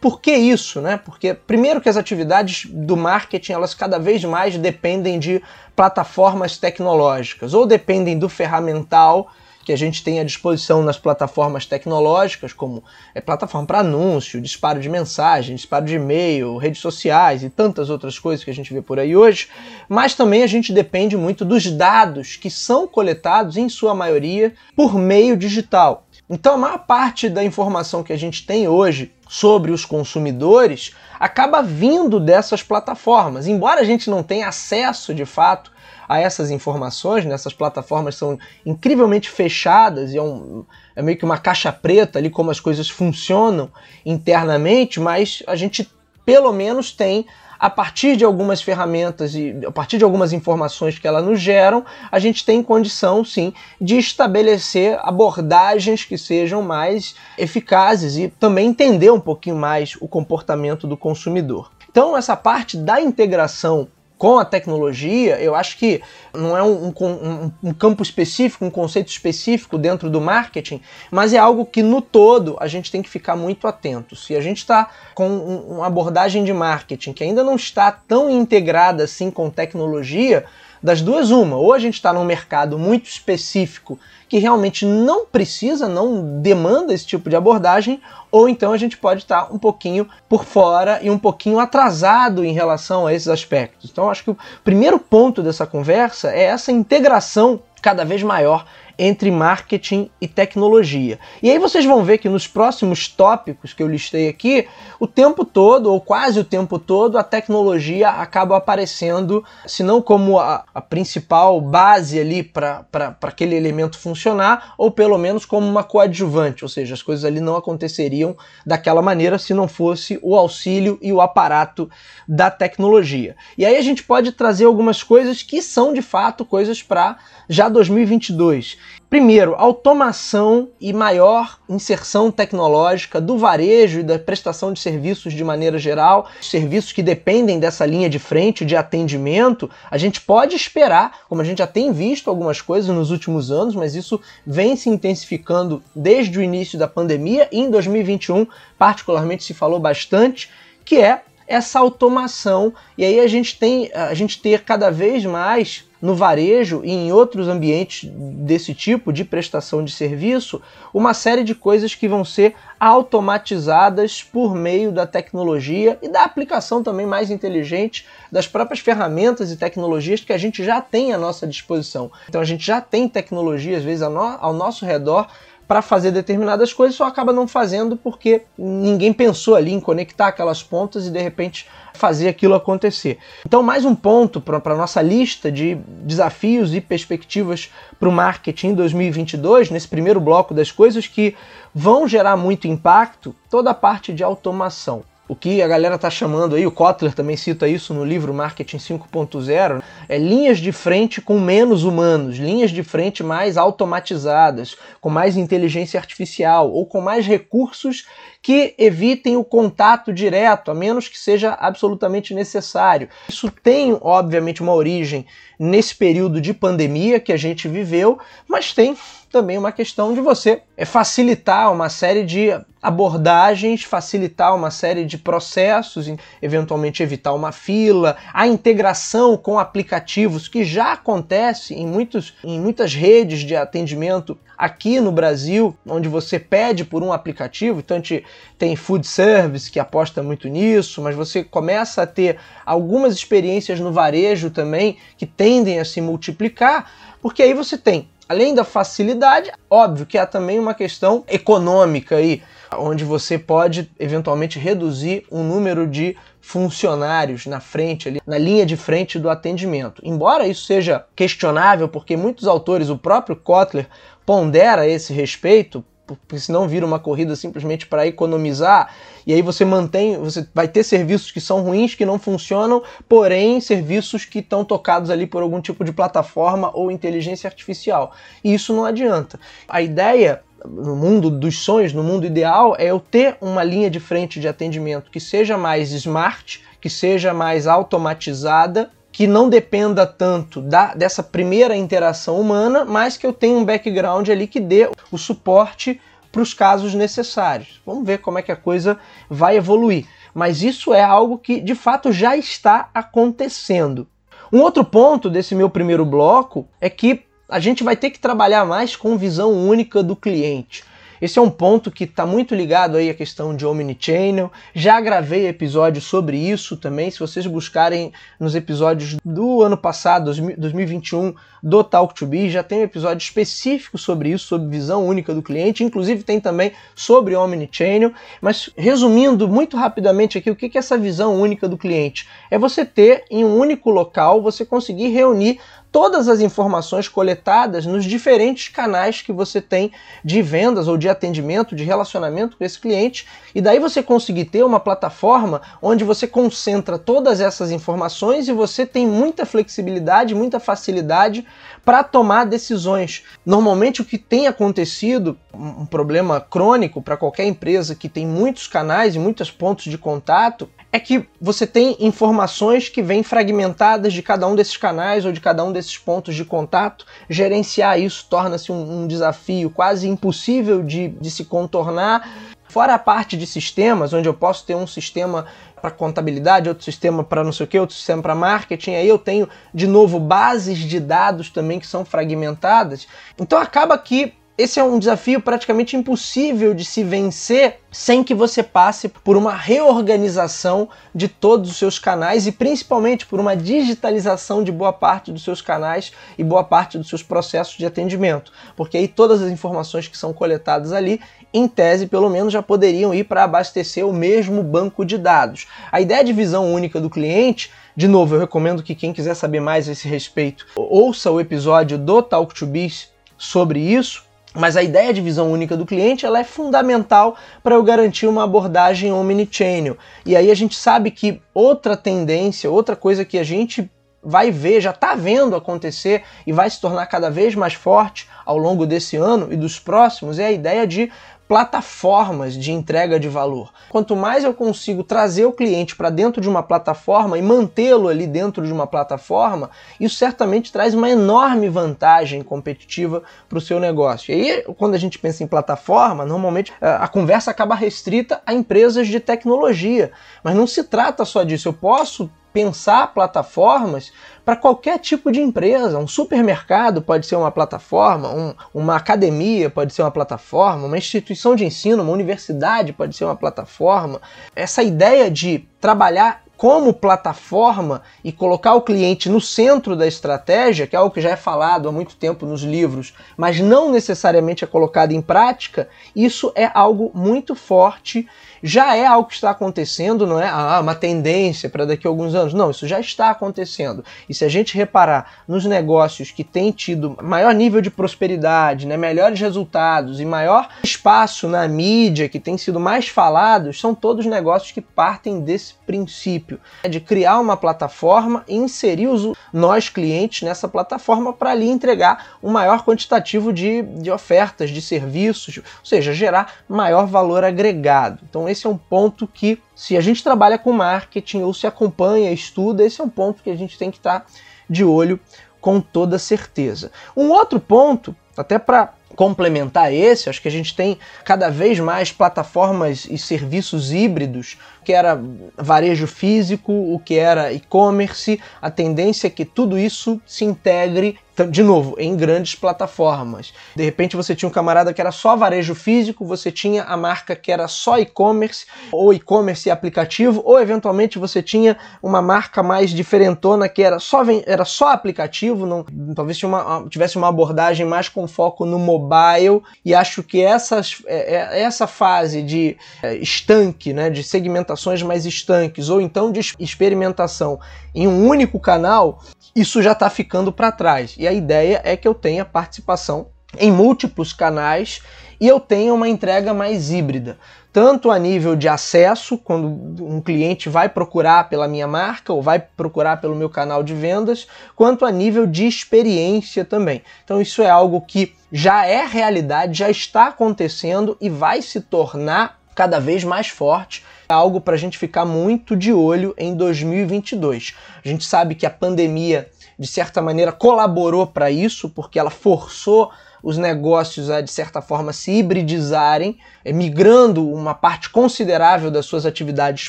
Por 0.00 0.20
que 0.20 0.32
isso, 0.32 0.80
né? 0.80 0.96
Porque 0.96 1.34
primeiro 1.34 1.80
que 1.80 1.88
as 1.88 1.96
atividades 1.96 2.66
do 2.66 2.96
marketing, 2.96 3.52
elas 3.52 3.74
cada 3.74 3.98
vez 3.98 4.24
mais 4.24 4.56
dependem 4.56 5.18
de 5.18 5.42
plataformas 5.74 6.56
tecnológicas 6.56 7.52
ou 7.52 7.66
dependem 7.66 8.18
do 8.18 8.28
ferramental 8.28 9.28
que 9.68 9.72
a 9.74 9.76
gente 9.76 10.02
tem 10.02 10.18
à 10.18 10.24
disposição 10.24 10.82
nas 10.82 10.96
plataformas 10.96 11.66
tecnológicas, 11.66 12.54
como 12.54 12.82
é 13.14 13.20
plataforma 13.20 13.66
para 13.66 13.80
anúncio, 13.80 14.40
disparo 14.40 14.80
de 14.80 14.88
mensagem, 14.88 15.54
disparo 15.54 15.84
de 15.84 15.96
e-mail, 15.96 16.56
redes 16.56 16.80
sociais 16.80 17.42
e 17.42 17.50
tantas 17.50 17.90
outras 17.90 18.18
coisas 18.18 18.42
que 18.42 18.50
a 18.50 18.54
gente 18.54 18.72
vê 18.72 18.80
por 18.80 18.98
aí 18.98 19.14
hoje, 19.14 19.48
mas 19.86 20.14
também 20.14 20.42
a 20.42 20.46
gente 20.46 20.72
depende 20.72 21.18
muito 21.18 21.44
dos 21.44 21.70
dados 21.70 22.34
que 22.34 22.48
são 22.48 22.88
coletados, 22.88 23.58
em 23.58 23.68
sua 23.68 23.94
maioria, 23.94 24.54
por 24.74 24.94
meio 24.94 25.36
digital. 25.36 26.07
Então 26.30 26.54
a 26.54 26.58
maior 26.58 26.78
parte 26.78 27.28
da 27.28 27.42
informação 27.42 28.02
que 28.02 28.12
a 28.12 28.18
gente 28.18 28.44
tem 28.44 28.68
hoje 28.68 29.12
sobre 29.28 29.72
os 29.72 29.84
consumidores 29.84 30.94
acaba 31.18 31.62
vindo 31.62 32.20
dessas 32.20 32.62
plataformas. 32.62 33.46
Embora 33.46 33.80
a 33.80 33.84
gente 33.84 34.10
não 34.10 34.22
tenha 34.22 34.48
acesso 34.48 35.14
de 35.14 35.24
fato 35.24 35.72
a 36.08 36.18
essas 36.18 36.50
informações, 36.50 37.24
né? 37.24 37.34
essas 37.34 37.52
plataformas 37.52 38.14
são 38.14 38.38
incrivelmente 38.64 39.28
fechadas 39.28 40.12
e 40.12 40.16
é, 40.16 40.22
um, 40.22 40.64
é 40.96 41.02
meio 41.02 41.18
que 41.18 41.24
uma 41.24 41.36
caixa 41.36 41.70
preta 41.70 42.18
ali 42.18 42.30
como 42.30 42.50
as 42.50 42.60
coisas 42.60 42.88
funcionam 42.88 43.70
internamente, 44.04 44.98
mas 44.98 45.42
a 45.46 45.54
gente 45.54 45.90
pelo 46.24 46.52
menos 46.52 46.92
tem 46.92 47.26
a 47.58 47.68
partir 47.68 48.16
de 48.16 48.24
algumas 48.24 48.62
ferramentas 48.62 49.34
e 49.34 49.58
a 49.66 49.70
partir 49.70 49.98
de 49.98 50.04
algumas 50.04 50.32
informações 50.32 50.98
que 50.98 51.06
elas 51.06 51.24
nos 51.24 51.40
geram, 51.40 51.84
a 52.10 52.18
gente 52.18 52.44
tem 52.44 52.62
condição, 52.62 53.24
sim, 53.24 53.52
de 53.80 53.98
estabelecer 53.98 54.98
abordagens 55.02 56.04
que 56.04 56.16
sejam 56.16 56.62
mais 56.62 57.14
eficazes 57.36 58.16
e 58.16 58.28
também 58.28 58.68
entender 58.68 59.10
um 59.10 59.20
pouquinho 59.20 59.56
mais 59.56 59.96
o 60.00 60.06
comportamento 60.06 60.86
do 60.86 60.96
consumidor. 60.96 61.70
Então, 61.90 62.16
essa 62.16 62.36
parte 62.36 62.76
da 62.76 63.00
integração 63.00 63.88
com 64.18 64.38
a 64.38 64.44
tecnologia, 64.44 65.40
eu 65.40 65.54
acho 65.54 65.78
que 65.78 66.02
não 66.34 66.56
é 66.56 66.62
um, 66.62 66.92
um, 67.00 67.52
um, 67.62 67.72
campo 67.72 68.02
específico, 68.02 68.64
um 68.64 68.70
conceito 68.70 69.08
específico 69.08 69.78
dentro 69.78 70.10
do 70.10 70.20
marketing, 70.20 70.82
mas 71.10 71.32
é 71.32 71.38
algo 71.38 71.64
que 71.64 71.82
no 71.82 72.02
todo 72.02 72.56
a 72.58 72.66
gente 72.66 72.90
tem 72.90 73.00
que 73.00 73.08
ficar 73.08 73.36
muito 73.36 73.68
atento. 73.68 74.16
Se 74.16 74.34
a 74.34 74.40
gente 74.40 74.58
está 74.58 74.90
com 75.14 75.28
uma 75.28 75.86
abordagem 75.86 76.42
de 76.42 76.52
marketing 76.52 77.12
que 77.12 77.22
ainda 77.22 77.44
não 77.44 77.54
está 77.54 77.92
tão 77.92 78.28
integrada 78.28 79.04
assim 79.04 79.30
com 79.30 79.48
tecnologia, 79.48 80.44
das 80.82 81.00
duas, 81.00 81.30
uma, 81.30 81.56
ou 81.56 81.72
a 81.72 81.78
gente 81.78 81.94
está 81.94 82.12
num 82.12 82.24
mercado 82.24 82.78
muito 82.78 83.06
específico 83.06 83.98
que 84.28 84.38
realmente 84.38 84.84
não 84.84 85.24
precisa, 85.24 85.88
não 85.88 86.40
demanda 86.40 86.92
esse 86.92 87.06
tipo 87.06 87.30
de 87.30 87.36
abordagem, 87.36 88.00
ou 88.30 88.48
então 88.48 88.72
a 88.72 88.76
gente 88.76 88.96
pode 88.96 89.22
estar 89.22 89.46
tá 89.46 89.52
um 89.52 89.58
pouquinho 89.58 90.06
por 90.28 90.44
fora 90.44 91.00
e 91.02 91.10
um 91.10 91.18
pouquinho 91.18 91.58
atrasado 91.58 92.44
em 92.44 92.52
relação 92.52 93.06
a 93.06 93.14
esses 93.14 93.28
aspectos. 93.28 93.90
Então 93.90 94.10
acho 94.10 94.24
que 94.24 94.30
o 94.30 94.38
primeiro 94.62 94.98
ponto 94.98 95.42
dessa 95.42 95.66
conversa 95.66 96.30
é 96.30 96.42
essa 96.42 96.70
integração 96.70 97.60
cada 97.80 98.04
vez 98.04 98.22
maior 98.22 98.66
entre 98.98 99.30
marketing 99.30 100.10
e 100.20 100.26
tecnologia. 100.26 101.20
E 101.40 101.48
aí 101.48 101.58
vocês 101.58 101.84
vão 101.84 102.02
ver 102.02 102.18
que 102.18 102.28
nos 102.28 102.48
próximos 102.48 103.06
tópicos 103.06 103.72
que 103.72 103.82
eu 103.82 103.86
listei 103.86 104.28
aqui, 104.28 104.66
o 104.98 105.06
tempo 105.06 105.44
todo, 105.44 105.92
ou 105.92 106.00
quase 106.00 106.40
o 106.40 106.44
tempo 106.44 106.78
todo, 106.78 107.16
a 107.16 107.22
tecnologia 107.22 108.08
acaba 108.08 108.56
aparecendo, 108.56 109.44
se 109.64 109.84
não 109.84 110.02
como 110.02 110.40
a, 110.40 110.64
a 110.74 110.80
principal 110.80 111.60
base 111.60 112.18
ali 112.18 112.42
para 112.42 112.84
aquele 113.22 113.54
elemento 113.54 113.98
funcionar, 113.98 114.74
ou 114.76 114.90
pelo 114.90 115.16
menos 115.16 115.44
como 115.44 115.66
uma 115.66 115.84
coadjuvante, 115.84 116.64
ou 116.64 116.68
seja, 116.68 116.94
as 116.94 117.02
coisas 117.02 117.24
ali 117.24 117.40
não 117.40 117.56
aconteceriam 117.56 118.36
daquela 118.66 119.00
maneira 119.00 119.38
se 119.38 119.54
não 119.54 119.68
fosse 119.68 120.18
o 120.22 120.34
auxílio 120.34 120.98
e 121.00 121.12
o 121.12 121.20
aparato 121.20 121.88
da 122.26 122.50
tecnologia. 122.50 123.36
E 123.56 123.64
aí 123.64 123.76
a 123.76 123.82
gente 123.82 124.02
pode 124.02 124.32
trazer 124.32 124.64
algumas 124.64 125.04
coisas 125.04 125.42
que 125.42 125.62
são 125.62 125.92
de 125.92 126.02
fato 126.02 126.44
coisas 126.44 126.82
para 126.82 127.16
já 127.48 127.68
2022 127.68 128.87
Primeiro, 129.10 129.54
automação 129.54 130.68
e 130.78 130.92
maior 130.92 131.58
inserção 131.66 132.30
tecnológica 132.30 133.18
do 133.18 133.38
varejo 133.38 134.00
e 134.00 134.02
da 134.02 134.18
prestação 134.18 134.70
de 134.70 134.80
serviços 134.80 135.32
de 135.32 135.42
maneira 135.42 135.78
geral, 135.78 136.28
serviços 136.42 136.92
que 136.92 137.02
dependem 137.02 137.58
dessa 137.58 137.86
linha 137.86 138.10
de 138.10 138.18
frente 138.18 138.66
de 138.66 138.76
atendimento. 138.76 139.70
A 139.90 139.96
gente 139.96 140.20
pode 140.20 140.54
esperar, 140.54 141.20
como 141.26 141.40
a 141.40 141.44
gente 141.44 141.58
já 141.58 141.66
tem 141.66 141.90
visto 141.90 142.28
algumas 142.28 142.60
coisas 142.60 142.94
nos 142.94 143.10
últimos 143.10 143.50
anos, 143.50 143.74
mas 143.74 143.94
isso 143.94 144.20
vem 144.46 144.76
se 144.76 144.90
intensificando 144.90 145.82
desde 145.96 146.38
o 146.38 146.42
início 146.42 146.78
da 146.78 146.86
pandemia 146.86 147.48
e 147.50 147.60
em 147.60 147.70
2021, 147.70 148.46
particularmente, 148.78 149.42
se 149.42 149.54
falou 149.54 149.80
bastante, 149.80 150.50
que 150.84 150.96
é 150.96 151.22
essa 151.48 151.80
automação. 151.80 152.72
E 152.96 153.04
aí 153.04 153.18
a 153.18 153.26
gente 153.26 153.58
tem 153.58 153.90
a 153.92 154.14
gente 154.14 154.40
ter 154.40 154.62
cada 154.62 154.90
vez 154.90 155.24
mais 155.24 155.88
no 156.00 156.14
varejo 156.14 156.82
e 156.84 156.92
em 156.92 157.12
outros 157.12 157.48
ambientes 157.48 158.08
desse 158.12 158.72
tipo 158.72 159.12
de 159.12 159.24
prestação 159.24 159.84
de 159.84 159.90
serviço, 159.90 160.62
uma 160.94 161.12
série 161.12 161.42
de 161.42 161.54
coisas 161.54 161.94
que 161.94 162.06
vão 162.06 162.24
ser 162.24 162.54
automatizadas 162.78 164.22
por 164.22 164.54
meio 164.54 164.92
da 164.92 165.06
tecnologia 165.06 165.98
e 166.00 166.08
da 166.08 166.22
aplicação 166.22 166.84
também 166.84 167.04
mais 167.04 167.30
inteligente 167.30 168.06
das 168.30 168.46
próprias 168.46 168.78
ferramentas 168.78 169.50
e 169.50 169.56
tecnologias 169.56 170.20
que 170.20 170.32
a 170.32 170.38
gente 170.38 170.62
já 170.62 170.80
tem 170.80 171.12
à 171.12 171.18
nossa 171.18 171.46
disposição. 171.46 172.10
Então 172.28 172.40
a 172.40 172.44
gente 172.44 172.64
já 172.64 172.80
tem 172.80 173.08
tecnologia, 173.08 173.78
às 173.78 173.82
vezes, 173.82 174.02
ao 174.02 174.52
nosso 174.52 174.86
redor 174.86 175.26
para 175.68 175.82
fazer 175.82 176.10
determinadas 176.10 176.72
coisas, 176.72 176.96
só 176.96 177.04
acaba 177.04 177.30
não 177.30 177.46
fazendo 177.46 177.94
porque 177.94 178.42
ninguém 178.56 179.12
pensou 179.12 179.54
ali 179.54 179.70
em 179.70 179.78
conectar 179.78 180.28
aquelas 180.28 180.62
pontas 180.62 181.06
e 181.06 181.10
de 181.10 181.20
repente 181.20 181.68
fazer 181.92 182.26
aquilo 182.26 182.54
acontecer. 182.54 183.18
Então, 183.44 183.62
mais 183.62 183.84
um 183.84 183.94
ponto 183.94 184.40
para 184.40 184.56
a 184.64 184.76
nossa 184.76 185.02
lista 185.02 185.52
de 185.52 185.74
desafios 185.74 186.74
e 186.74 186.80
perspectivas 186.80 187.70
para 188.00 188.08
o 188.08 188.12
marketing 188.12 188.68
em 188.68 188.74
2022, 188.74 189.70
nesse 189.70 189.88
primeiro 189.88 190.20
bloco 190.20 190.54
das 190.54 190.72
coisas 190.72 191.06
que 191.06 191.36
vão 191.74 192.08
gerar 192.08 192.36
muito 192.36 192.66
impacto, 192.66 193.34
toda 193.50 193.70
a 193.70 193.74
parte 193.74 194.10
de 194.10 194.24
automação 194.24 195.04
o 195.28 195.36
que 195.36 195.60
a 195.60 195.68
galera 195.68 195.96
está 195.96 196.08
chamando 196.08 196.56
aí, 196.56 196.66
o 196.66 196.70
Kotler 196.70 197.14
também 197.14 197.36
cita 197.36 197.68
isso 197.68 197.92
no 197.92 198.02
livro 198.02 198.32
Marketing 198.32 198.78
5.0, 198.78 199.82
é 200.08 200.18
linhas 200.18 200.58
de 200.58 200.72
frente 200.72 201.20
com 201.20 201.38
menos 201.38 201.84
humanos, 201.84 202.38
linhas 202.38 202.70
de 202.70 202.82
frente 202.82 203.22
mais 203.22 203.58
automatizadas, 203.58 204.74
com 205.00 205.10
mais 205.10 205.36
inteligência 205.36 206.00
artificial 206.00 206.72
ou 206.72 206.86
com 206.86 207.00
mais 207.02 207.26
recursos 207.26 208.06
que 208.40 208.74
evitem 208.78 209.36
o 209.36 209.44
contato 209.44 210.12
direto, 210.12 210.70
a 210.70 210.74
menos 210.74 211.08
que 211.08 211.18
seja 211.18 211.52
absolutamente 211.60 212.32
necessário. 212.32 213.08
Isso 213.28 213.50
tem, 213.50 213.98
obviamente, 214.00 214.62
uma 214.62 214.72
origem 214.72 215.26
nesse 215.58 215.94
período 215.94 216.40
de 216.40 216.54
pandemia 216.54 217.20
que 217.20 217.32
a 217.32 217.36
gente 217.36 217.68
viveu, 217.68 218.18
mas 218.48 218.72
tem 218.72 218.96
também 219.30 219.58
uma 219.58 219.72
questão 219.72 220.14
de 220.14 220.20
você 220.20 220.62
é 220.76 220.84
facilitar 220.84 221.72
uma 221.72 221.88
série 221.88 222.24
de 222.24 222.50
abordagens, 222.80 223.82
facilitar 223.82 224.54
uma 224.54 224.70
série 224.70 225.04
de 225.04 225.18
processos, 225.18 226.10
eventualmente 226.40 227.02
evitar 227.02 227.32
uma 227.32 227.52
fila, 227.52 228.16
a 228.32 228.46
integração 228.46 229.36
com 229.36 229.58
aplicativos 229.58 230.48
que 230.48 230.64
já 230.64 230.92
acontece 230.92 231.74
em, 231.74 231.86
muitos, 231.86 232.34
em 232.42 232.60
muitas 232.60 232.94
redes 232.94 233.40
de 233.40 233.56
atendimento 233.56 234.38
aqui 234.56 235.00
no 235.00 235.12
Brasil, 235.12 235.76
onde 235.86 236.08
você 236.08 236.38
pede 236.38 236.84
por 236.84 237.02
um 237.02 237.12
aplicativo, 237.12 237.80
então 237.80 237.96
a 237.96 238.00
gente 238.00 238.24
tem 238.56 238.74
food 238.74 239.06
service 239.06 239.70
que 239.70 239.78
aposta 239.78 240.22
muito 240.22 240.48
nisso, 240.48 241.02
mas 241.02 241.14
você 241.14 241.44
começa 241.44 242.02
a 242.02 242.06
ter 242.06 242.38
algumas 242.64 243.14
experiências 243.14 243.78
no 243.78 243.92
varejo 243.92 244.50
também 244.50 244.96
que 245.16 245.26
tendem 245.26 245.78
a 245.78 245.84
se 245.84 246.00
multiplicar, 246.00 246.90
porque 247.20 247.42
aí 247.42 247.54
você 247.54 247.76
tem 247.76 248.08
Além 248.28 248.54
da 248.54 248.62
facilidade, 248.62 249.50
óbvio 249.70 250.04
que 250.04 250.18
há 250.18 250.26
também 250.26 250.58
uma 250.58 250.74
questão 250.74 251.24
econômica 251.26 252.16
aí, 252.16 252.42
onde 252.76 253.02
você 253.02 253.38
pode 253.38 253.90
eventualmente 253.98 254.58
reduzir 254.58 255.24
o 255.30 255.38
número 255.38 255.86
de 255.86 256.14
funcionários 256.38 257.46
na 257.46 257.58
frente, 257.58 258.08
ali, 258.08 258.20
na 258.26 258.36
linha 258.36 258.66
de 258.66 258.76
frente 258.76 259.18
do 259.18 259.30
atendimento. 259.30 260.02
Embora 260.04 260.46
isso 260.46 260.66
seja 260.66 261.06
questionável, 261.16 261.88
porque 261.88 262.16
muitos 262.18 262.46
autores, 262.46 262.90
o 262.90 262.98
próprio 262.98 263.34
Kotler, 263.34 263.86
pondera 264.26 264.86
esse 264.86 265.12
respeito, 265.14 265.82
porque 266.16 266.38
senão 266.38 266.68
vira 266.68 266.86
uma 266.86 266.98
corrida 266.98 267.36
simplesmente 267.36 267.86
para 267.86 268.06
economizar, 268.06 268.94
e 269.26 269.32
aí 269.32 269.42
você 269.42 269.64
mantém, 269.64 270.16
você 270.16 270.46
vai 270.54 270.66
ter 270.66 270.82
serviços 270.82 271.30
que 271.30 271.40
são 271.40 271.60
ruins, 271.62 271.94
que 271.94 272.06
não 272.06 272.18
funcionam, 272.18 272.82
porém 273.08 273.60
serviços 273.60 274.24
que 274.24 274.38
estão 274.38 274.64
tocados 274.64 275.10
ali 275.10 275.26
por 275.26 275.42
algum 275.42 275.60
tipo 275.60 275.84
de 275.84 275.92
plataforma 275.92 276.70
ou 276.74 276.90
inteligência 276.90 277.46
artificial. 277.46 278.12
E 278.42 278.54
isso 278.54 278.74
não 278.74 278.84
adianta. 278.84 279.38
A 279.68 279.82
ideia 279.82 280.42
no 280.66 280.96
mundo 280.96 281.30
dos 281.30 281.58
sonhos, 281.60 281.92
no 281.92 282.02
mundo 282.02 282.26
ideal, 282.26 282.74
é 282.78 282.86
eu 282.86 282.98
ter 282.98 283.36
uma 283.40 283.62
linha 283.62 283.90
de 283.90 284.00
frente 284.00 284.40
de 284.40 284.48
atendimento 284.48 285.10
que 285.10 285.20
seja 285.20 285.56
mais 285.56 285.92
smart, 285.92 286.64
que 286.80 286.90
seja 286.90 287.32
mais 287.32 287.66
automatizada 287.66 288.90
que 289.18 289.26
não 289.26 289.48
dependa 289.48 290.06
tanto 290.06 290.60
da, 290.60 290.94
dessa 290.94 291.24
primeira 291.24 291.74
interação 291.74 292.40
humana, 292.40 292.84
mas 292.84 293.16
que 293.16 293.26
eu 293.26 293.32
tenha 293.32 293.58
um 293.58 293.64
background 293.64 294.28
ali 294.28 294.46
que 294.46 294.60
dê 294.60 294.88
o 295.10 295.18
suporte 295.18 296.00
para 296.30 296.40
os 296.40 296.54
casos 296.54 296.94
necessários. 296.94 297.80
Vamos 297.84 298.06
ver 298.06 298.18
como 298.18 298.38
é 298.38 298.42
que 298.42 298.52
a 298.52 298.56
coisa 298.56 298.96
vai 299.28 299.56
evoluir. 299.56 300.06
Mas 300.32 300.62
isso 300.62 300.94
é 300.94 301.02
algo 301.02 301.36
que 301.36 301.60
de 301.60 301.74
fato 301.74 302.12
já 302.12 302.36
está 302.36 302.90
acontecendo. 302.94 304.06
Um 304.52 304.60
outro 304.60 304.84
ponto 304.84 305.28
desse 305.28 305.52
meu 305.52 305.68
primeiro 305.68 306.04
bloco 306.04 306.68
é 306.80 306.88
que 306.88 307.24
a 307.48 307.58
gente 307.58 307.82
vai 307.82 307.96
ter 307.96 308.10
que 308.10 308.20
trabalhar 308.20 308.64
mais 308.64 308.94
com 308.94 309.18
visão 309.18 309.50
única 309.50 310.00
do 310.00 310.14
cliente. 310.14 310.84
Esse 311.20 311.38
é 311.38 311.42
um 311.42 311.50
ponto 311.50 311.90
que 311.90 312.04
está 312.04 312.24
muito 312.24 312.54
ligado 312.54 312.96
aí 312.96 313.10
à 313.10 313.14
questão 313.14 313.54
de 313.54 313.66
omnichannel. 313.66 314.50
Já 314.74 315.00
gravei 315.00 315.48
episódios 315.48 316.04
sobre 316.04 316.36
isso 316.36 316.76
também. 316.76 317.10
Se 317.10 317.18
vocês 317.18 317.46
buscarem 317.46 318.12
nos 318.38 318.54
episódios 318.54 319.16
do 319.24 319.62
ano 319.62 319.76
passado, 319.76 320.32
2021, 320.56 321.34
do 321.62 321.82
Talk 321.82 322.14
to 322.14 322.26
Be, 322.26 322.48
já 322.48 322.62
tem 322.62 322.80
um 322.80 322.84
episódio 322.84 323.22
específico 323.22 323.98
sobre 323.98 324.30
isso, 324.30 324.46
sobre 324.46 324.68
visão 324.68 325.06
única 325.06 325.34
do 325.34 325.42
cliente. 325.42 325.82
Inclusive 325.82 326.22
tem 326.22 326.40
também 326.40 326.72
sobre 326.94 327.34
omnichannel. 327.34 328.12
Mas 328.40 328.70
resumindo 328.76 329.48
muito 329.48 329.76
rapidamente 329.76 330.38
aqui, 330.38 330.50
o 330.50 330.56
que 330.56 330.66
é 330.66 330.78
essa 330.78 330.96
visão 330.96 331.40
única 331.40 331.68
do 331.68 331.76
cliente? 331.76 332.28
É 332.50 332.58
você 332.58 332.84
ter 332.84 333.24
em 333.30 333.44
um 333.44 333.56
único 333.56 333.90
local, 333.90 334.40
você 334.40 334.64
conseguir 334.64 335.08
reunir 335.08 335.58
todas 335.98 336.28
as 336.28 336.40
informações 336.40 337.08
coletadas 337.08 337.84
nos 337.84 338.04
diferentes 338.04 338.68
canais 338.68 339.20
que 339.20 339.32
você 339.32 339.60
tem 339.60 339.90
de 340.24 340.40
vendas 340.40 340.86
ou 340.86 340.96
de 340.96 341.08
atendimento, 341.08 341.74
de 341.74 341.82
relacionamento 341.82 342.56
com 342.56 342.62
esse 342.62 342.78
cliente, 342.78 343.26
e 343.52 343.60
daí 343.60 343.80
você 343.80 344.00
conseguir 344.00 344.44
ter 344.44 344.62
uma 344.62 344.78
plataforma 344.78 345.60
onde 345.82 346.04
você 346.04 346.24
concentra 346.28 347.00
todas 347.00 347.40
essas 347.40 347.72
informações 347.72 348.46
e 348.46 348.52
você 348.52 348.86
tem 348.86 349.08
muita 349.08 349.44
flexibilidade, 349.44 350.36
muita 350.36 350.60
facilidade 350.60 351.44
para 351.84 352.04
tomar 352.04 352.44
decisões. 352.44 353.24
Normalmente 353.44 354.00
o 354.00 354.04
que 354.04 354.18
tem 354.18 354.46
acontecido, 354.46 355.36
um 355.52 355.84
problema 355.84 356.40
crônico 356.40 357.02
para 357.02 357.16
qualquer 357.16 357.46
empresa 357.46 357.96
que 357.96 358.08
tem 358.08 358.24
muitos 358.24 358.68
canais 358.68 359.16
e 359.16 359.18
muitos 359.18 359.50
pontos 359.50 359.86
de 359.86 359.98
contato, 359.98 360.70
é 360.92 360.98
que 360.98 361.28
você 361.40 361.66
tem 361.66 361.96
informações 362.00 362.88
que 362.88 363.02
vêm 363.02 363.22
fragmentadas 363.22 364.12
de 364.12 364.22
cada 364.22 364.46
um 364.46 364.54
desses 364.54 364.76
canais 364.76 365.24
ou 365.24 365.32
de 365.32 365.40
cada 365.40 365.62
um 365.62 365.70
desses 365.70 365.98
pontos 365.98 366.34
de 366.34 366.44
contato. 366.44 367.04
Gerenciar 367.28 368.00
isso 368.00 368.26
torna-se 368.28 368.72
um, 368.72 369.02
um, 369.02 369.06
desafio 369.06 369.70
quase 369.70 370.08
impossível 370.08 370.82
de, 370.82 371.08
de 371.08 371.30
se 371.30 371.44
contornar. 371.44 372.28
Fora 372.68 372.94
a 372.94 372.98
parte 372.98 373.36
de 373.36 373.46
sistemas, 373.46 374.12
onde 374.12 374.28
eu 374.28 374.34
posso 374.34 374.64
ter 374.64 374.74
um 374.74 374.86
sistema 374.86 375.46
para 375.80 375.90
contabilidade, 375.90 376.68
outro 376.68 376.84
sistema 376.84 377.22
para 377.22 377.44
não 377.44 377.52
sei 377.52 377.64
o 377.64 377.68
que, 377.68 377.78
outro 377.78 377.94
sistema 377.94 378.20
para 378.20 378.34
marketing, 378.34 378.94
aí 378.94 379.08
eu 379.08 379.18
tenho 379.18 379.48
de 379.72 379.86
novo 379.86 380.18
bases 380.18 380.78
de 380.78 380.98
dados 380.98 381.50
também 381.50 381.78
que 381.78 381.86
são 381.86 382.04
fragmentadas. 382.04 383.06
Então 383.38 383.58
acaba 383.58 383.96
que 383.96 384.34
esse 384.58 384.80
é 384.80 384.82
um 384.82 384.98
desafio 384.98 385.40
praticamente 385.40 385.96
impossível 385.96 386.74
de 386.74 386.84
se 386.84 387.04
vencer 387.04 387.78
sem 387.92 388.24
que 388.24 388.34
você 388.34 388.60
passe 388.60 389.08
por 389.08 389.36
uma 389.36 389.54
reorganização 389.54 390.88
de 391.14 391.28
todos 391.28 391.70
os 391.70 391.76
seus 391.76 391.96
canais 391.96 392.44
e 392.44 392.50
principalmente 392.50 393.24
por 393.24 393.38
uma 393.38 393.54
digitalização 393.54 394.64
de 394.64 394.72
boa 394.72 394.92
parte 394.92 395.30
dos 395.30 395.44
seus 395.44 395.62
canais 395.62 396.12
e 396.36 396.42
boa 396.42 396.64
parte 396.64 396.98
dos 396.98 397.08
seus 397.08 397.22
processos 397.22 397.78
de 397.78 397.86
atendimento, 397.86 398.52
porque 398.76 398.96
aí 398.96 399.06
todas 399.06 399.40
as 399.40 399.52
informações 399.52 400.08
que 400.08 400.18
são 400.18 400.32
coletadas 400.32 400.92
ali, 400.92 401.20
em 401.54 401.68
tese, 401.68 402.08
pelo 402.08 402.28
menos 402.28 402.52
já 402.52 402.60
poderiam 402.60 403.14
ir 403.14 403.24
para 403.24 403.44
abastecer 403.44 404.04
o 404.04 404.12
mesmo 404.12 404.60
banco 404.64 405.04
de 405.04 405.16
dados. 405.16 405.68
A 405.92 406.00
ideia 406.00 406.24
de 406.24 406.32
visão 406.32 406.74
única 406.74 407.00
do 407.00 407.08
cliente 407.08 407.70
de 407.96 408.06
novo, 408.06 408.34
eu 408.34 408.40
recomendo 408.40 408.82
que 408.82 408.94
quem 408.94 409.12
quiser 409.12 409.34
saber 409.34 409.60
mais 409.60 409.88
a 409.88 409.92
esse 409.92 410.06
respeito, 410.06 410.66
ouça 410.76 411.30
o 411.30 411.40
episódio 411.40 411.96
do 411.96 412.22
Talk 412.22 412.54
to 412.54 412.66
Biz 412.66 413.08
sobre 413.36 413.80
isso. 413.80 414.27
Mas 414.54 414.76
a 414.76 414.82
ideia 414.82 415.12
de 415.12 415.20
visão 415.20 415.52
única 415.52 415.76
do 415.76 415.84
cliente 415.84 416.24
ela 416.24 416.38
é 416.38 416.44
fundamental 416.44 417.36
para 417.62 417.74
eu 417.74 417.82
garantir 417.82 418.26
uma 418.26 418.44
abordagem 418.44 419.12
omnichannel. 419.12 419.96
E 420.24 420.34
aí 420.34 420.50
a 420.50 420.54
gente 420.54 420.76
sabe 420.76 421.10
que 421.10 421.40
outra 421.52 421.96
tendência, 421.96 422.70
outra 422.70 422.96
coisa 422.96 423.24
que 423.24 423.38
a 423.38 423.44
gente 423.44 423.90
vai 424.22 424.50
ver, 424.50 424.80
já 424.80 424.90
está 424.90 425.14
vendo 425.14 425.54
acontecer 425.54 426.22
e 426.46 426.52
vai 426.52 426.68
se 426.68 426.80
tornar 426.80 427.06
cada 427.06 427.30
vez 427.30 427.54
mais 427.54 427.74
forte 427.74 428.28
ao 428.44 428.58
longo 428.58 428.84
desse 428.84 429.16
ano 429.16 429.52
e 429.52 429.56
dos 429.56 429.78
próximos 429.78 430.38
é 430.38 430.46
a 430.46 430.52
ideia 430.52 430.86
de 430.86 431.10
plataformas 431.48 432.54
de 432.54 432.70
entrega 432.70 433.18
de 433.18 433.26
valor. 433.26 433.72
Quanto 433.88 434.14
mais 434.14 434.44
eu 434.44 434.52
consigo 434.52 435.02
trazer 435.02 435.46
o 435.46 435.52
cliente 435.52 435.96
para 435.96 436.10
dentro 436.10 436.42
de 436.42 436.48
uma 436.48 436.62
plataforma 436.62 437.38
e 437.38 437.42
mantê-lo 437.42 438.08
ali 438.08 438.26
dentro 438.26 438.66
de 438.66 438.72
uma 438.72 438.86
plataforma, 438.86 439.70
isso 439.98 440.16
certamente 440.16 440.70
traz 440.70 440.92
uma 440.92 441.08
enorme 441.08 441.70
vantagem 441.70 442.42
competitiva 442.42 443.22
para 443.48 443.56
o 443.56 443.62
seu 443.62 443.80
negócio. 443.80 444.34
E 444.34 444.50
aí, 444.50 444.62
quando 444.76 444.94
a 444.94 444.98
gente 444.98 445.18
pensa 445.18 445.42
em 445.42 445.46
plataforma, 445.46 446.26
normalmente 446.26 446.70
eh, 446.80 446.98
a 447.00 447.08
conversa 447.08 447.50
acaba 447.50 447.74
restrita 447.74 448.42
a 448.44 448.52
empresas 448.52 449.08
de 449.08 449.18
tecnologia, 449.18 450.12
mas 450.44 450.54
não 450.54 450.66
se 450.66 450.84
trata 450.84 451.24
só 451.24 451.42
disso. 451.44 451.68
Eu 451.68 451.72
posso 451.72 452.30
pensar 452.58 453.14
plataformas 453.14 454.12
para 454.44 454.56
qualquer 454.56 454.98
tipo 454.98 455.30
de 455.30 455.40
empresa. 455.40 455.96
Um 455.96 456.08
supermercado 456.08 457.00
pode 457.00 457.24
ser 457.24 457.36
uma 457.36 457.52
plataforma, 457.52 458.28
um, 458.30 458.52
uma 458.74 458.96
academia 458.96 459.70
pode 459.70 459.94
ser 459.94 460.02
uma 460.02 460.10
plataforma, 460.10 460.86
uma 460.86 460.98
instituição 460.98 461.54
de 461.54 461.64
ensino, 461.64 462.02
uma 462.02 462.10
universidade 462.10 462.92
pode 462.92 463.14
ser 463.14 463.26
uma 463.26 463.36
plataforma. 463.36 464.20
Essa 464.56 464.82
ideia 464.82 465.30
de 465.30 465.68
trabalhar 465.80 466.42
como 466.56 466.92
plataforma 466.92 468.02
e 468.24 468.32
colocar 468.32 468.74
o 468.74 468.82
cliente 468.82 469.28
no 469.28 469.40
centro 469.40 469.94
da 469.94 470.08
estratégia, 470.08 470.88
que 470.88 470.96
é 470.96 470.98
algo 470.98 471.14
que 471.14 471.20
já 471.20 471.30
é 471.30 471.36
falado 471.36 471.88
há 471.88 471.92
muito 471.92 472.16
tempo 472.16 472.44
nos 472.44 472.62
livros, 472.62 473.14
mas 473.36 473.60
não 473.60 473.92
necessariamente 473.92 474.64
é 474.64 474.66
colocado 474.66 475.12
em 475.12 475.22
prática, 475.22 475.88
isso 476.16 476.50
é 476.56 476.68
algo 476.74 477.12
muito 477.14 477.54
forte, 477.54 478.26
já 478.62 478.96
é 478.96 479.06
algo 479.06 479.28
que 479.28 479.34
está 479.34 479.50
acontecendo, 479.50 480.26
não 480.26 480.40
é 480.40 480.48
ah, 480.48 480.80
uma 480.80 480.94
tendência 480.94 481.68
para 481.68 481.84
daqui 481.84 482.06
a 482.06 482.10
alguns 482.10 482.34
anos. 482.34 482.54
Não, 482.54 482.70
isso 482.70 482.86
já 482.86 483.00
está 483.00 483.30
acontecendo. 483.30 484.04
E 484.28 484.34
se 484.34 484.44
a 484.44 484.48
gente 484.48 484.76
reparar 484.76 485.42
nos 485.46 485.64
negócios 485.64 486.30
que 486.30 486.44
têm 486.44 486.70
tido 486.70 487.16
maior 487.22 487.54
nível 487.54 487.80
de 487.80 487.90
prosperidade, 487.90 488.86
né, 488.86 488.96
melhores 488.96 489.40
resultados 489.40 490.20
e 490.20 490.24
maior 490.24 490.68
espaço 490.82 491.48
na 491.48 491.66
mídia, 491.68 492.28
que 492.28 492.40
têm 492.40 492.56
sido 492.56 492.80
mais 492.80 493.08
falados, 493.08 493.80
são 493.80 493.94
todos 493.94 494.26
negócios 494.26 494.72
que 494.72 494.80
partem 494.80 495.40
desse 495.40 495.74
princípio 495.86 496.08
princípio 496.08 496.60
é 496.82 496.88
de 496.88 497.00
criar 497.00 497.38
uma 497.38 497.56
plataforma 497.56 498.44
e 498.46 498.56
inserir 498.56 499.08
os, 499.08 499.32
nós 499.52 499.88
clientes 499.88 500.42
nessa 500.42 500.68
plataforma 500.68 501.32
para 501.32 501.50
ali 501.50 501.68
entregar 501.68 502.38
um 502.42 502.50
maior 502.50 502.84
quantitativo 502.84 503.52
de, 503.52 503.82
de 503.82 504.10
ofertas, 504.10 504.70
de 504.70 504.80
serviços, 504.80 505.58
ou 505.58 505.84
seja, 505.84 506.12
gerar 506.12 506.54
maior 506.68 507.06
valor 507.06 507.44
agregado. 507.44 508.20
Então 508.28 508.47
esse 508.50 508.66
é 508.66 508.70
um 508.70 508.76
ponto 508.76 509.26
que, 509.26 509.60
se 509.74 509.96
a 509.96 510.00
gente 510.00 510.22
trabalha 510.22 510.58
com 510.58 510.72
marketing 510.72 511.42
ou 511.42 511.52
se 511.52 511.66
acompanha, 511.66 512.32
estuda, 512.32 512.84
esse 512.84 513.00
é 513.00 513.04
um 513.04 513.08
ponto 513.08 513.42
que 513.42 513.50
a 513.50 513.56
gente 513.56 513.78
tem 513.78 513.90
que 513.90 513.98
estar 513.98 514.20
tá 514.20 514.26
de 514.68 514.84
olho 514.84 515.18
com 515.60 515.80
toda 515.80 516.18
certeza. 516.18 516.90
Um 517.16 517.30
outro 517.30 517.58
ponto, 517.58 518.14
até 518.36 518.58
para 518.58 518.94
complementar 519.16 519.92
esse, 519.92 520.30
acho 520.30 520.40
que 520.40 520.46
a 520.46 520.50
gente 520.50 520.76
tem 520.76 520.96
cada 521.24 521.50
vez 521.50 521.80
mais 521.80 522.12
plataformas 522.12 523.04
e 523.10 523.18
serviços 523.18 523.92
híbridos, 523.92 524.58
que 524.84 524.92
era 524.92 525.20
varejo 525.56 526.06
físico, 526.06 526.72
o 526.72 527.00
que 527.00 527.16
era 527.16 527.52
e-commerce, 527.52 528.40
a 528.62 528.70
tendência 528.70 529.26
é 529.26 529.30
que 529.30 529.44
tudo 529.44 529.76
isso 529.76 530.20
se 530.24 530.44
integre 530.44 531.18
de 531.46 531.62
novo, 531.62 531.94
em 531.98 532.16
grandes 532.16 532.54
plataformas. 532.54 533.52
De 533.74 533.84
repente 533.84 534.16
você 534.16 534.34
tinha 534.34 534.48
um 534.48 534.52
camarada 534.52 534.92
que 534.92 535.00
era 535.00 535.12
só 535.12 535.36
varejo 535.36 535.74
físico, 535.74 536.24
você 536.24 536.50
tinha 536.50 536.84
a 536.84 536.96
marca 536.96 537.36
que 537.36 537.52
era 537.52 537.68
só 537.68 537.98
e-commerce, 537.98 538.66
ou 538.90 539.12
e-commerce 539.12 539.68
e 539.68 539.72
aplicativo, 539.72 540.42
ou 540.44 540.60
eventualmente 540.60 541.18
você 541.18 541.42
tinha 541.42 541.76
uma 542.02 542.20
marca 542.20 542.62
mais 542.62 542.90
diferentona 542.90 543.68
que 543.68 543.82
era 543.82 543.98
só, 543.98 544.22
era 544.46 544.64
só 544.64 544.92
aplicativo, 544.92 545.66
não, 545.66 545.84
talvez 546.14 546.42
uma, 546.42 546.86
tivesse 546.88 547.16
uma 547.16 547.28
abordagem 547.28 547.86
mais 547.86 548.08
com 548.08 548.26
foco 548.26 548.64
no 548.64 548.78
mobile, 548.78 549.62
e 549.84 549.94
acho 549.94 550.22
que 550.22 550.42
essas, 550.42 551.02
é, 551.06 551.36
é, 551.36 551.62
essa 551.62 551.86
fase 551.86 552.42
de 552.42 552.76
é, 553.02 553.16
estanque, 553.16 553.92
né, 553.92 554.10
de 554.10 554.22
segmentações 554.22 555.02
mais 555.02 555.26
estanques, 555.26 555.88
ou 555.88 556.00
então 556.00 556.32
de 556.32 556.40
experimentação 556.58 557.58
em 557.94 558.06
um 558.06 558.26
único 558.26 558.60
canal, 558.60 559.20
isso 559.54 559.82
já 559.82 559.92
está 559.92 560.08
ficando 560.08 560.52
para 560.52 560.70
trás. 560.70 561.14
E 561.18 561.26
a 561.28 561.32
ideia 561.32 561.80
é 561.84 561.96
que 561.96 562.08
eu 562.08 562.14
tenha 562.14 562.44
participação 562.44 563.28
em 563.58 563.70
múltiplos 563.70 564.32
canais 564.32 565.00
e 565.40 565.46
eu 565.46 565.60
tenha 565.60 565.94
uma 565.94 566.08
entrega 566.08 566.52
mais 566.52 566.90
híbrida, 566.90 567.38
tanto 567.72 568.10
a 568.10 568.18
nível 568.18 568.56
de 568.56 568.66
acesso, 568.66 569.38
quando 569.38 569.68
um 570.04 570.20
cliente 570.20 570.68
vai 570.68 570.88
procurar 570.88 571.48
pela 571.48 571.68
minha 571.68 571.86
marca 571.86 572.32
ou 572.32 572.42
vai 572.42 572.58
procurar 572.58 573.18
pelo 573.18 573.36
meu 573.36 573.48
canal 573.48 573.82
de 573.82 573.94
vendas, 573.94 574.48
quanto 574.74 575.04
a 575.04 575.12
nível 575.12 575.46
de 575.46 575.66
experiência 575.66 576.64
também. 576.64 577.02
Então 577.24 577.40
isso 577.40 577.62
é 577.62 577.70
algo 577.70 578.00
que 578.00 578.34
já 578.50 578.84
é 578.84 579.06
realidade, 579.06 579.78
já 579.78 579.90
está 579.90 580.26
acontecendo 580.26 581.16
e 581.20 581.28
vai 581.28 581.62
se 581.62 581.80
tornar 581.80 582.58
cada 582.74 582.98
vez 582.98 583.22
mais 583.22 583.48
forte 583.48 584.02
é 584.28 584.34
algo 584.34 584.60
para 584.60 584.74
a 584.74 584.76
gente 584.76 584.98
ficar 584.98 585.24
muito 585.24 585.74
de 585.74 585.90
olho 585.90 586.34
em 586.36 586.54
2022. 586.54 587.74
A 588.04 588.06
gente 588.06 588.24
sabe 588.26 588.54
que 588.54 588.66
a 588.66 588.70
pandemia, 588.70 589.48
de 589.78 589.86
certa 589.86 590.20
maneira, 590.20 590.50
colaborou 590.50 591.26
para 591.26 591.50
isso, 591.50 591.88
porque 591.88 592.18
ela 592.18 592.30
forçou 592.30 593.10
os 593.42 593.56
negócios 593.56 594.30
a, 594.30 594.40
de 594.40 594.50
certa 594.50 594.82
forma, 594.82 595.12
se 595.12 595.30
hibridizarem, 595.32 596.38
eh, 596.64 596.72
migrando 596.72 597.48
uma 597.48 597.74
parte 597.74 598.10
considerável 598.10 598.90
das 598.90 599.06
suas 599.06 599.24
atividades 599.24 599.88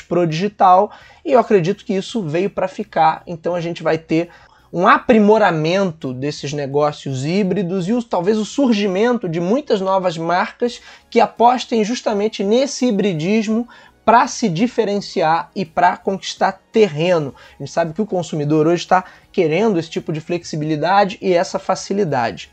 para 0.00 0.20
o 0.20 0.26
digital, 0.26 0.90
e 1.24 1.32
eu 1.32 1.40
acredito 1.40 1.84
que 1.84 1.94
isso 1.94 2.22
veio 2.22 2.50
para 2.50 2.68
ficar, 2.68 3.22
então 3.26 3.54
a 3.54 3.60
gente 3.60 3.82
vai 3.82 3.98
ter 3.98 4.30
um 4.72 4.86
aprimoramento 4.86 6.14
desses 6.14 6.52
negócios 6.52 7.24
híbridos 7.24 7.88
e 7.88 7.92
o, 7.92 8.02
talvez 8.02 8.38
o 8.38 8.44
surgimento 8.44 9.28
de 9.28 9.40
muitas 9.40 9.80
novas 9.80 10.16
marcas 10.16 10.80
que 11.10 11.20
apostem 11.20 11.82
justamente 11.82 12.44
nesse 12.44 12.86
hibridismo 12.86 13.68
para 14.04 14.26
se 14.26 14.48
diferenciar 14.48 15.50
e 15.54 15.64
para 15.64 15.96
conquistar 15.96 16.60
terreno. 16.72 17.34
A 17.54 17.62
gente 17.62 17.70
sabe 17.70 17.92
que 17.92 18.02
o 18.02 18.06
consumidor 18.06 18.66
hoje 18.66 18.82
está 18.82 19.04
querendo 19.32 19.78
esse 19.78 19.90
tipo 19.90 20.12
de 20.12 20.20
flexibilidade 20.20 21.18
e 21.20 21.32
essa 21.32 21.58
facilidade. 21.58 22.50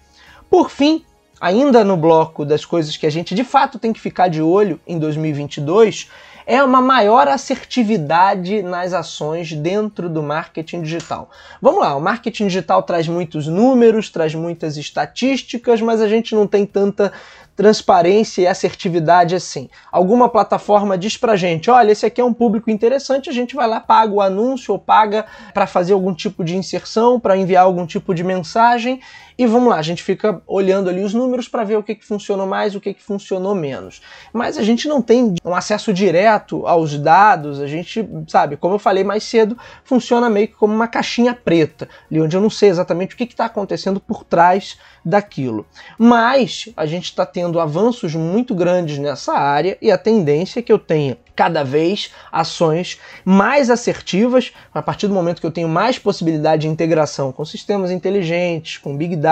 Por 0.49 0.69
fim, 0.69 1.03
ainda 1.39 1.83
no 1.83 1.97
bloco 1.97 2.45
das 2.45 2.65
coisas 2.65 2.95
que 2.97 3.05
a 3.05 3.09
gente 3.09 3.35
de 3.35 3.43
fato 3.43 3.79
tem 3.79 3.93
que 3.93 3.99
ficar 3.99 4.27
de 4.27 4.41
olho 4.41 4.79
em 4.87 4.97
2022, 4.97 6.09
é 6.45 6.63
uma 6.63 6.81
maior 6.81 7.27
assertividade 7.27 8.61
nas 8.61 8.93
ações 8.93 9.51
dentro 9.51 10.07
do 10.09 10.23
marketing 10.23 10.81
digital. 10.81 11.29
Vamos 11.61 11.81
lá, 11.81 11.93
o 11.93 12.01
marketing 12.01 12.47
digital 12.47 12.81
traz 12.83 13.05
muitos 13.05 13.47
números, 13.47 14.09
traz 14.09 14.33
muitas 14.33 14.77
estatísticas, 14.77 15.81
mas 15.81 16.01
a 16.01 16.07
gente 16.07 16.33
não 16.33 16.47
tem 16.47 16.65
tanta 16.65 17.11
transparência 17.58 18.43
e 18.43 18.48
assertividade 18.48 19.36
assim. 19.36 19.67
Alguma 19.91 20.30
plataforma 20.30 20.96
diz 20.96 21.17
pra 21.17 21.36
gente, 21.36 21.72
olha, 21.72 21.91
esse 21.91 22.06
aqui 22.06 22.22
é 22.22 22.24
um 22.24 22.34
público 22.34 22.70
interessante, 22.70 23.32
a 23.32 23.34
gente 23.34 23.56
vai 23.56 23.67
lá, 23.67 23.80
paga 23.80 24.13
o 24.13 24.22
anúncio 24.22 24.72
ou 24.74 24.80
paga 24.80 25.26
para 25.56 25.65
fazer 25.65 25.93
algum 25.93 26.13
tipo 26.13 26.43
de 26.43 26.56
inserção, 26.56 27.20
para 27.20 27.36
enviar 27.36 27.63
algum 27.63 27.88
tipo 27.88 28.13
de 28.13 28.24
mensagem 28.24 29.02
e 29.38 29.45
vamos 29.45 29.69
lá, 29.69 29.76
a 29.76 29.84
gente 29.84 30.02
fica 30.02 30.41
olhando 30.47 30.89
ali 30.89 31.04
os 31.04 31.13
números 31.13 31.47
para 31.47 31.63
ver 31.63 31.78
o 31.78 31.84
que, 31.84 31.93
que 31.93 32.04
funcionou 32.04 32.47
mais, 32.47 32.73
o 32.73 32.82
que, 32.82 32.93
que 32.93 33.04
funcionou 33.04 33.54
menos. 33.54 34.02
Mas 34.34 34.58
a 34.58 34.63
gente 34.63 34.88
não 34.88 35.00
tem 35.00 35.36
um 35.45 35.54
acesso 35.54 35.93
direto 35.93 36.65
aos 36.65 36.97
dados, 36.97 37.60
a 37.60 37.67
gente, 37.67 38.08
sabe, 38.28 38.58
como 38.58 38.76
eu 38.76 38.80
falei 38.80 39.04
mais 39.04 39.23
cedo, 39.23 39.56
funciona 39.84 40.28
meio 40.28 40.47
que 40.47 40.56
como 40.56 40.73
uma 40.73 40.88
caixinha 40.88 41.36
preta, 41.36 41.88
ali 42.10 42.19
onde 42.19 42.36
eu 42.36 42.41
não 42.41 42.50
sei 42.50 42.69
exatamente 42.69 43.13
o 43.13 43.17
que 43.17 43.26
está 43.26 43.45
acontecendo 43.45 44.00
por 44.00 44.23
trás 44.23 44.78
daquilo. 45.06 45.65
Mas 45.97 46.69
a 46.76 46.86
gente 46.86 47.06
está 47.06 47.26
tendo 47.26 47.60
avanços 47.60 48.15
muito 48.15 48.56
grandes 48.56 48.97
nessa 48.97 49.34
área 49.34 49.78
e 49.82 49.91
a 49.91 49.97
tendência 49.97 50.60
é 50.60 50.63
que 50.63 50.73
eu 50.73 50.80
tenha 50.80 51.17
cada 51.38 51.63
vez 51.63 52.12
ações 52.32 53.00
mais 53.23 53.69
assertivas, 53.69 54.52
a 54.73 54.82
partir 54.82 55.08
do 55.08 55.13
momento 55.13 55.39
que 55.39 55.45
eu 55.45 55.52
tenho 55.52 55.69
mais 55.69 56.00
possibilidade 56.00 56.63
de 56.63 56.67
integração 56.67 57.32
com 57.32 57.45
sistemas 57.45 57.91
inteligentes, 57.91 58.80
com 58.80 58.97
big 58.97 59.15
data, 59.15 59.26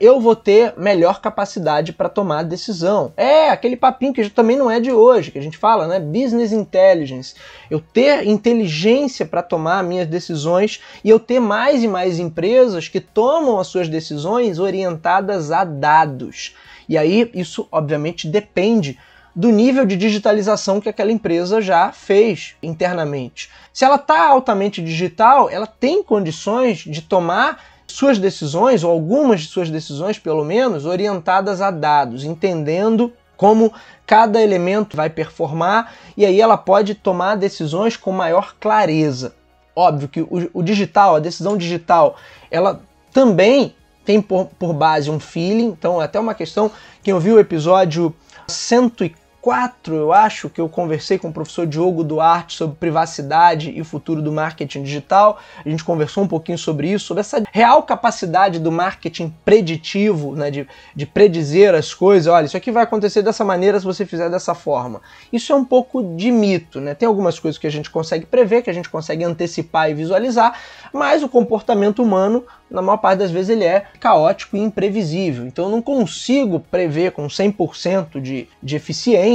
eu 0.00 0.20
vou 0.20 0.34
ter 0.34 0.74
melhor 0.76 1.20
capacidade 1.20 1.92
para 1.92 2.08
tomar 2.08 2.42
decisão. 2.42 3.12
É 3.16 3.50
aquele 3.50 3.76
papinho 3.76 4.12
que 4.12 4.28
também 4.30 4.56
não 4.56 4.70
é 4.70 4.80
de 4.80 4.92
hoje, 4.92 5.30
que 5.30 5.38
a 5.38 5.42
gente 5.42 5.56
fala, 5.56 5.86
né? 5.86 6.00
Business 6.00 6.52
intelligence. 6.52 7.34
Eu 7.70 7.80
ter 7.80 8.26
inteligência 8.26 9.24
para 9.24 9.42
tomar 9.42 9.82
minhas 9.82 10.06
decisões 10.06 10.80
e 11.04 11.10
eu 11.10 11.18
ter 11.18 11.40
mais 11.40 11.82
e 11.82 11.88
mais 11.88 12.18
empresas 12.18 12.88
que 12.88 13.00
tomam 13.00 13.58
as 13.58 13.66
suas 13.66 13.88
decisões 13.88 14.58
orientadas 14.58 15.50
a 15.50 15.64
dados. 15.64 16.54
E 16.88 16.98
aí 16.98 17.30
isso 17.34 17.68
obviamente 17.70 18.28
depende 18.28 18.98
do 19.34 19.48
nível 19.48 19.86
de 19.86 19.96
digitalização 19.96 20.80
que 20.80 20.88
aquela 20.88 21.10
empresa 21.10 21.60
já 21.60 21.90
fez 21.90 22.54
internamente. 22.62 23.48
Se 23.72 23.84
ela 23.84 23.96
está 23.96 24.28
altamente 24.28 24.82
digital, 24.82 25.48
ela 25.48 25.66
tem 25.66 26.02
condições 26.02 26.78
de 26.78 27.00
tomar 27.00 27.71
suas 27.92 28.18
decisões, 28.18 28.82
ou 28.84 28.90
algumas 28.90 29.42
de 29.42 29.48
suas 29.48 29.70
decisões, 29.70 30.18
pelo 30.18 30.44
menos, 30.44 30.84
orientadas 30.84 31.60
a 31.60 31.70
dados, 31.70 32.24
entendendo 32.24 33.12
como 33.36 33.72
cada 34.06 34.40
elemento 34.40 34.96
vai 34.96 35.10
performar, 35.10 35.94
e 36.16 36.24
aí 36.24 36.40
ela 36.40 36.56
pode 36.56 36.94
tomar 36.94 37.36
decisões 37.36 37.96
com 37.96 38.12
maior 38.12 38.54
clareza. 38.60 39.34
Óbvio 39.74 40.08
que 40.08 40.20
o, 40.20 40.50
o 40.52 40.62
digital, 40.62 41.16
a 41.16 41.20
decisão 41.20 41.56
digital, 41.56 42.16
ela 42.50 42.80
também 43.12 43.74
tem 44.04 44.20
por, 44.20 44.46
por 44.58 44.72
base 44.72 45.10
um 45.10 45.18
feeling, 45.18 45.66
então 45.66 46.00
é 46.00 46.04
até 46.04 46.20
uma 46.20 46.34
questão, 46.34 46.70
quem 47.02 47.14
ouviu 47.14 47.36
o 47.36 47.40
episódio 47.40 48.14
104, 48.46 49.21
4, 49.42 49.96
eu 49.96 50.12
acho, 50.12 50.48
que 50.48 50.60
eu 50.60 50.68
conversei 50.68 51.18
com 51.18 51.28
o 51.28 51.32
professor 51.32 51.66
Diogo 51.66 52.04
Duarte 52.04 52.56
sobre 52.56 52.76
privacidade 52.76 53.76
e 53.76 53.82
futuro 53.82 54.22
do 54.22 54.30
marketing 54.30 54.84
digital. 54.84 55.40
A 55.66 55.68
gente 55.68 55.82
conversou 55.82 56.22
um 56.22 56.28
pouquinho 56.28 56.56
sobre 56.56 56.92
isso, 56.92 57.06
sobre 57.06 57.22
essa 57.22 57.42
real 57.50 57.82
capacidade 57.82 58.60
do 58.60 58.70
marketing 58.70 59.34
preditivo, 59.44 60.36
né, 60.36 60.48
de, 60.48 60.64
de 60.94 61.06
predizer 61.06 61.74
as 61.74 61.92
coisas. 61.92 62.32
Olha, 62.32 62.44
isso 62.44 62.56
aqui 62.56 62.70
vai 62.70 62.84
acontecer 62.84 63.20
dessa 63.20 63.44
maneira 63.44 63.80
se 63.80 63.84
você 63.84 64.06
fizer 64.06 64.30
dessa 64.30 64.54
forma. 64.54 65.02
Isso 65.32 65.52
é 65.52 65.56
um 65.56 65.64
pouco 65.64 66.14
de 66.14 66.30
mito, 66.30 66.80
né? 66.80 66.94
Tem 66.94 67.08
algumas 67.08 67.40
coisas 67.40 67.58
que 67.58 67.66
a 67.66 67.70
gente 67.70 67.90
consegue 67.90 68.24
prever, 68.24 68.62
que 68.62 68.70
a 68.70 68.72
gente 68.72 68.88
consegue 68.88 69.24
antecipar 69.24 69.90
e 69.90 69.94
visualizar, 69.94 70.56
mas 70.92 71.20
o 71.20 71.28
comportamento 71.28 72.00
humano 72.00 72.44
na 72.70 72.80
maior 72.80 72.96
parte 72.96 73.18
das 73.18 73.30
vezes 73.30 73.50
ele 73.50 73.64
é 73.64 73.84
caótico 74.00 74.56
e 74.56 74.60
imprevisível. 74.60 75.46
Então 75.46 75.66
eu 75.66 75.70
não 75.70 75.82
consigo 75.82 76.58
prever 76.58 77.12
com 77.12 77.26
100% 77.26 78.20
de, 78.20 78.48
de 78.62 78.76
eficiência 78.76 79.31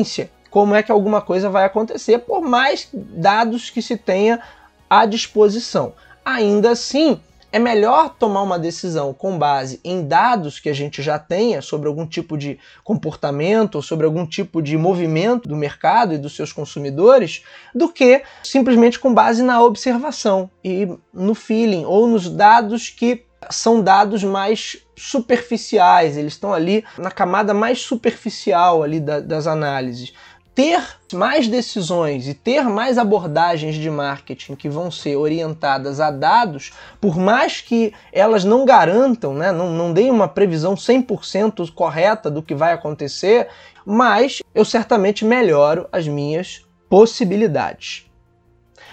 como 0.50 0.76
é 0.76 0.82
que 0.82 0.92
alguma 0.92 1.22
coisa 1.22 1.50
vai 1.50 1.66
acontecer, 1.66 2.20
por 2.20 2.42
mais 2.42 2.90
dados 2.94 3.70
que 3.70 3.82
se 3.82 3.98
tenha 3.98 4.42
à 4.90 5.06
disposição. 5.06 5.94
Ainda 6.24 6.72
assim, 6.72 7.20
é 7.52 7.60
melhor 7.60 8.16
tomar 8.18 8.42
uma 8.42 8.60
decisão 8.60 9.14
com 9.14 9.38
base 9.38 9.80
em 9.84 10.06
dados 10.06 10.60
que 10.60 10.70
a 10.70 10.74
gente 10.74 11.02
já 11.02 11.18
tenha 11.18 11.62
sobre 11.62 11.88
algum 11.88 12.06
tipo 12.06 12.38
de 12.38 12.60
comportamento 12.84 13.82
sobre 13.82 14.06
algum 14.06 14.26
tipo 14.26 14.62
de 14.62 14.78
movimento 14.78 15.48
do 15.48 15.56
mercado 15.56 16.14
e 16.14 16.18
dos 16.18 16.36
seus 16.36 16.52
consumidores 16.52 17.44
do 17.74 17.90
que 17.90 18.22
simplesmente 18.44 19.00
com 19.00 19.14
base 19.14 19.42
na 19.44 19.64
observação 19.64 20.50
e 20.64 20.88
no 21.14 21.34
feeling 21.34 21.86
ou 21.86 22.08
nos 22.08 22.30
dados 22.30 22.90
que 22.90 23.24
são 23.50 23.82
dados 23.82 24.24
mais 24.24 24.78
superficiais, 24.98 26.18
eles 26.18 26.34
estão 26.34 26.52
ali 26.52 26.84
na 26.98 27.12
camada 27.12 27.54
mais 27.54 27.82
superficial 27.82 28.82
ali 28.82 29.00
da, 29.00 29.20
das 29.20 29.46
análises. 29.46 30.12
Ter 30.56 30.84
mais 31.14 31.48
decisões 31.48 32.28
e 32.28 32.34
ter 32.34 32.64
mais 32.64 32.98
abordagens 32.98 33.76
de 33.76 33.92
marketing 33.92 34.56
que 34.56 34.68
vão 34.68 34.90
ser 34.90 35.16
orientadas 35.16 36.00
a 36.00 36.10
dados, 36.10 36.74
por 37.00 37.16
mais 37.16 37.62
que 37.62 37.94
elas 38.12 38.44
não 38.44 38.66
garantam, 38.66 39.36
né, 39.36 39.52
não, 39.52 39.70
não 39.70 39.94
deem 39.94 40.10
uma 40.10 40.28
previsão 40.28 40.74
100% 40.74 41.72
correta 41.74 42.32
do 42.32 42.42
que 42.42 42.56
vai 42.56 42.74
acontecer, 42.74 43.50
mas 43.86 44.42
eu 44.56 44.66
certamente 44.66 45.24
melhoro 45.24 45.88
as 45.92 46.08
minhas 46.08 46.66
possibilidades. 46.90 48.10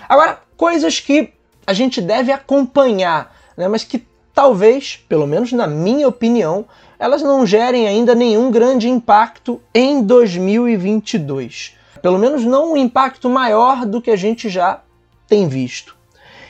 Agora, 0.07 0.41
coisas 0.59 1.01
que 1.01 1.33
a 1.67 1.73
gente 1.73 2.03
deve 2.03 2.31
acompanhar, 2.31 3.35
né, 3.57 3.69
mas 3.69 3.85
que 3.85 4.07
talvez, 4.35 5.03
pelo 5.09 5.27
menos 5.27 5.53
na 5.53 5.67
minha 5.67 6.09
opinião, 6.09 6.67
elas 6.99 7.23
não 7.23 7.47
gerem 7.47 7.87
ainda 7.87 8.15
nenhum 8.15 8.51
grande 8.51 8.89
impacto 8.89 9.61
em 9.75 10.03
2022. 10.03 11.77
Pelo 12.03 12.19
menos 12.19 12.45
não 12.45 12.73
um 12.73 12.77
impacto 12.77 13.31
maior 13.31 13.87
do 13.87 14.03
que 14.03 14.11
a 14.11 14.17
gente 14.17 14.49
já 14.49 14.81
tem 15.27 15.49
visto. 15.49 15.97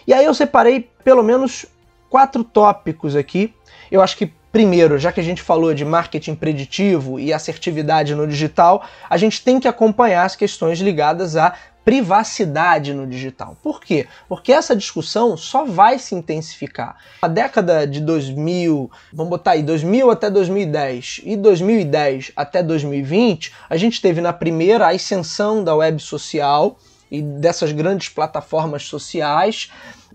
E 0.07 0.13
aí 0.13 0.25
eu 0.25 0.35
separei 0.35 0.89
pelo 1.05 1.23
menos 1.23 1.67
quatro 2.11 2.43
tópicos 2.43 3.15
aqui. 3.15 3.55
Eu 3.91 4.01
acho 4.01 4.17
que 4.17 4.33
Primeiro, 4.55 4.97
já 5.01 5.11
que 5.11 5.19
a 5.19 5.23
gente 5.25 5.43
falou 5.43 5.75
de 5.75 5.85
marketing 5.85 6.37
preditivo 6.37 7.19
e 7.19 7.33
assertividade 7.33 8.15
no 8.15 8.25
digital, 8.25 8.85
a 9.11 9.17
gente 9.17 9.43
tem 9.43 9.59
que 9.59 9.67
acompanhar 9.67 10.23
as 10.23 10.37
questões 10.37 10.79
ligadas 10.79 11.35
à 11.35 11.57
privacidade 11.85 12.95
no 12.95 13.07
digital. 13.07 13.57
Por 13.63 13.81
quê? 13.81 14.07
Porque 14.29 14.53
essa 14.53 14.75
discussão 14.75 15.37
só 15.37 15.65
vai 15.65 15.99
se 15.99 16.15
intensificar. 16.15 16.97
A 17.21 17.29
década 17.29 17.87
de 17.87 18.01
2000, 18.01 18.91
vamos 19.13 19.31
botar 19.31 19.53
aí 19.53 19.63
2000 19.63 20.11
até 20.11 20.31
2010 20.31 21.21
e 21.25 21.37
2010 21.37 22.33
até 22.35 22.63
2020, 22.63 23.53
a 23.69 23.77
gente 23.77 24.01
teve 24.01 24.21
na 24.21 24.33
primeira 24.33 24.87
a 24.87 24.91
ascensão 24.91 25.63
da 25.63 25.75
web 25.75 26.01
social 26.01 26.79
e 27.11 27.21
dessas 27.21 27.71
grandes 27.71 28.09
plataformas 28.09 28.85
sociais 28.85 29.71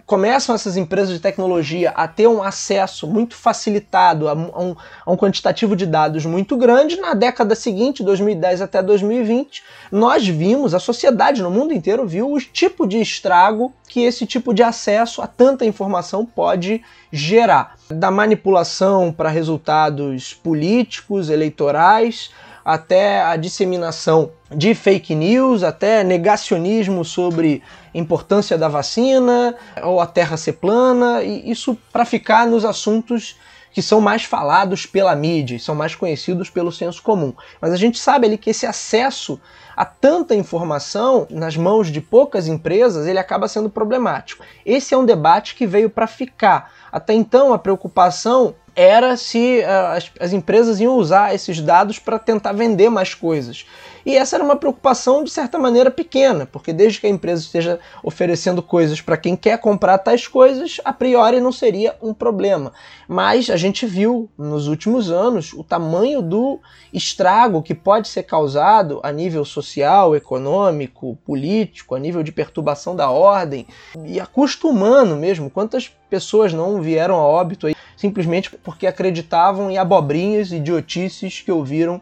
começam 0.09 0.55
essas 0.55 0.75
empresas 0.75 1.13
de 1.13 1.19
tecnologia 1.19 1.91
a 1.91 2.07
ter 2.07 2.25
um 2.25 2.41
acesso 2.41 3.05
muito 3.05 3.35
facilitado 3.35 4.27
a 4.27 4.33
um, 4.33 4.75
a 5.05 5.11
um, 5.11 5.15
quantitativo 5.15 5.75
de 5.75 5.85
dados 5.85 6.25
muito 6.25 6.57
grande, 6.57 6.99
na 6.99 7.13
década 7.13 7.53
seguinte, 7.53 8.01
2010 8.01 8.63
até 8.63 8.81
2020, 8.81 9.61
nós 9.91 10.27
vimos, 10.27 10.73
a 10.73 10.79
sociedade 10.79 11.43
no 11.43 11.51
mundo 11.51 11.75
inteiro 11.75 12.07
viu 12.07 12.33
o 12.33 12.41
tipo 12.41 12.87
de 12.87 12.99
estrago 12.99 13.71
que 13.87 14.01
esse 14.01 14.25
tipo 14.25 14.51
de 14.51 14.63
acesso 14.63 15.21
a 15.21 15.27
tanta 15.27 15.63
informação 15.63 16.25
pode 16.25 16.81
gerar. 17.11 17.75
Da 17.87 18.09
manipulação 18.09 19.13
para 19.13 19.29
resultados 19.29 20.33
políticos, 20.33 21.29
eleitorais, 21.29 22.31
até 22.63 23.21
a 23.21 23.35
disseminação 23.35 24.31
de 24.49 24.73
fake 24.73 25.15
news, 25.15 25.63
até 25.63 26.03
negacionismo 26.03 27.05
sobre 27.05 27.61
importância 27.93 28.57
da 28.57 28.67
vacina 28.67 29.55
ou 29.83 29.99
a 29.99 30.07
Terra 30.07 30.37
ser 30.37 30.53
plana, 30.53 31.23
e 31.23 31.49
isso 31.49 31.77
para 31.91 32.05
ficar 32.05 32.47
nos 32.47 32.65
assuntos 32.65 33.37
que 33.71 33.81
são 33.81 34.01
mais 34.01 34.23
falados 34.23 34.85
pela 34.85 35.15
mídia, 35.15 35.59
são 35.59 35.75
mais 35.75 35.93
conhecidos 35.93 36.49
pelo 36.49 36.71
senso 36.71 37.03
comum. 37.03 37.33
Mas 37.61 37.71
a 37.71 37.75
gente 37.77 37.99
sabe 37.99 38.25
ali 38.25 38.37
que 38.37 38.49
esse 38.49 38.65
acesso 38.65 39.39
a 39.79 39.85
tanta 39.85 40.35
informação 40.35 41.25
nas 41.29 41.55
mãos 41.55 41.89
de 41.89 42.01
poucas 42.01 42.49
empresas, 42.49 43.07
ele 43.07 43.17
acaba 43.17 43.47
sendo 43.47 43.69
problemático. 43.69 44.43
Esse 44.65 44.93
é 44.93 44.97
um 44.97 45.05
debate 45.05 45.55
que 45.55 45.65
veio 45.65 45.89
para 45.89 46.05
ficar. 46.05 46.73
Até 46.91 47.13
então, 47.13 47.53
a 47.53 47.57
preocupação 47.57 48.53
era 48.79 49.17
se 49.17 49.59
uh, 49.59 49.97
as, 49.97 50.09
as, 50.21 50.31
empresas 50.31 50.79
iam 50.79 50.95
usar 50.95 51.35
esses 51.35 51.59
dados 51.59 51.99
para 51.99 52.17
tentar 52.17 52.53
vender 52.53 52.89
mais 52.89 53.13
coisas. 53.13 53.65
E 54.05 54.15
essa 54.15 54.37
era 54.37 54.43
uma 54.43 54.55
preocupação, 54.55 55.21
de 55.21 55.29
certa 55.29 55.59
maneira, 55.59 55.91
pequena, 55.91 56.45
porque 56.45 56.71
desde 56.71 57.01
que 57.01 57.05
a 57.05 57.09
empresa 57.09 57.41
esteja 57.41 57.77
oferecendo 58.01 58.63
coisas 58.63 59.01
para 59.01 59.17
quem 59.17 59.35
quer 59.35 59.59
comprar 59.59 59.97
tais 59.97 60.25
coisas, 60.29 60.79
a 60.85 60.93
priori 60.93 61.41
não 61.41 61.51
seria 61.51 61.97
um 62.01 62.13
problema. 62.13 62.71
Mas 63.05 63.49
a 63.49 63.57
gente 63.57 63.85
viu 63.85 64.29
nos 64.37 64.67
últimos 64.67 65.11
anos 65.11 65.51
o 65.51 65.61
tamanho 65.61 66.21
do 66.21 66.57
estrago 66.93 67.61
que 67.61 67.75
pode 67.75 68.07
ser 68.07 68.23
causado 68.23 69.01
a 69.03 69.11
nível 69.11 69.43
social, 69.43 70.15
econômico, 70.15 71.17
político, 71.25 71.95
a 71.95 71.99
nível 71.99 72.23
de 72.23 72.31
perturbação 72.31 72.95
da 72.95 73.09
ordem 73.09 73.67
e 74.05 74.21
a 74.21 74.25
custo 74.25 74.69
humano 74.69 75.17
mesmo. 75.17 75.49
Quantas 75.49 75.91
pessoas 76.09 76.53
não 76.53 76.81
vieram 76.81 77.15
a 77.15 77.27
óbito 77.27 77.67
aí 77.67 77.75
simplesmente 77.99 78.49
porque 78.63 78.87
acreditavam 78.87 79.69
em 79.69 79.77
abobrinhas 79.77 80.53
e 80.53 80.55
idiotices 80.55 81.41
que 81.41 81.51
ouviram 81.51 82.01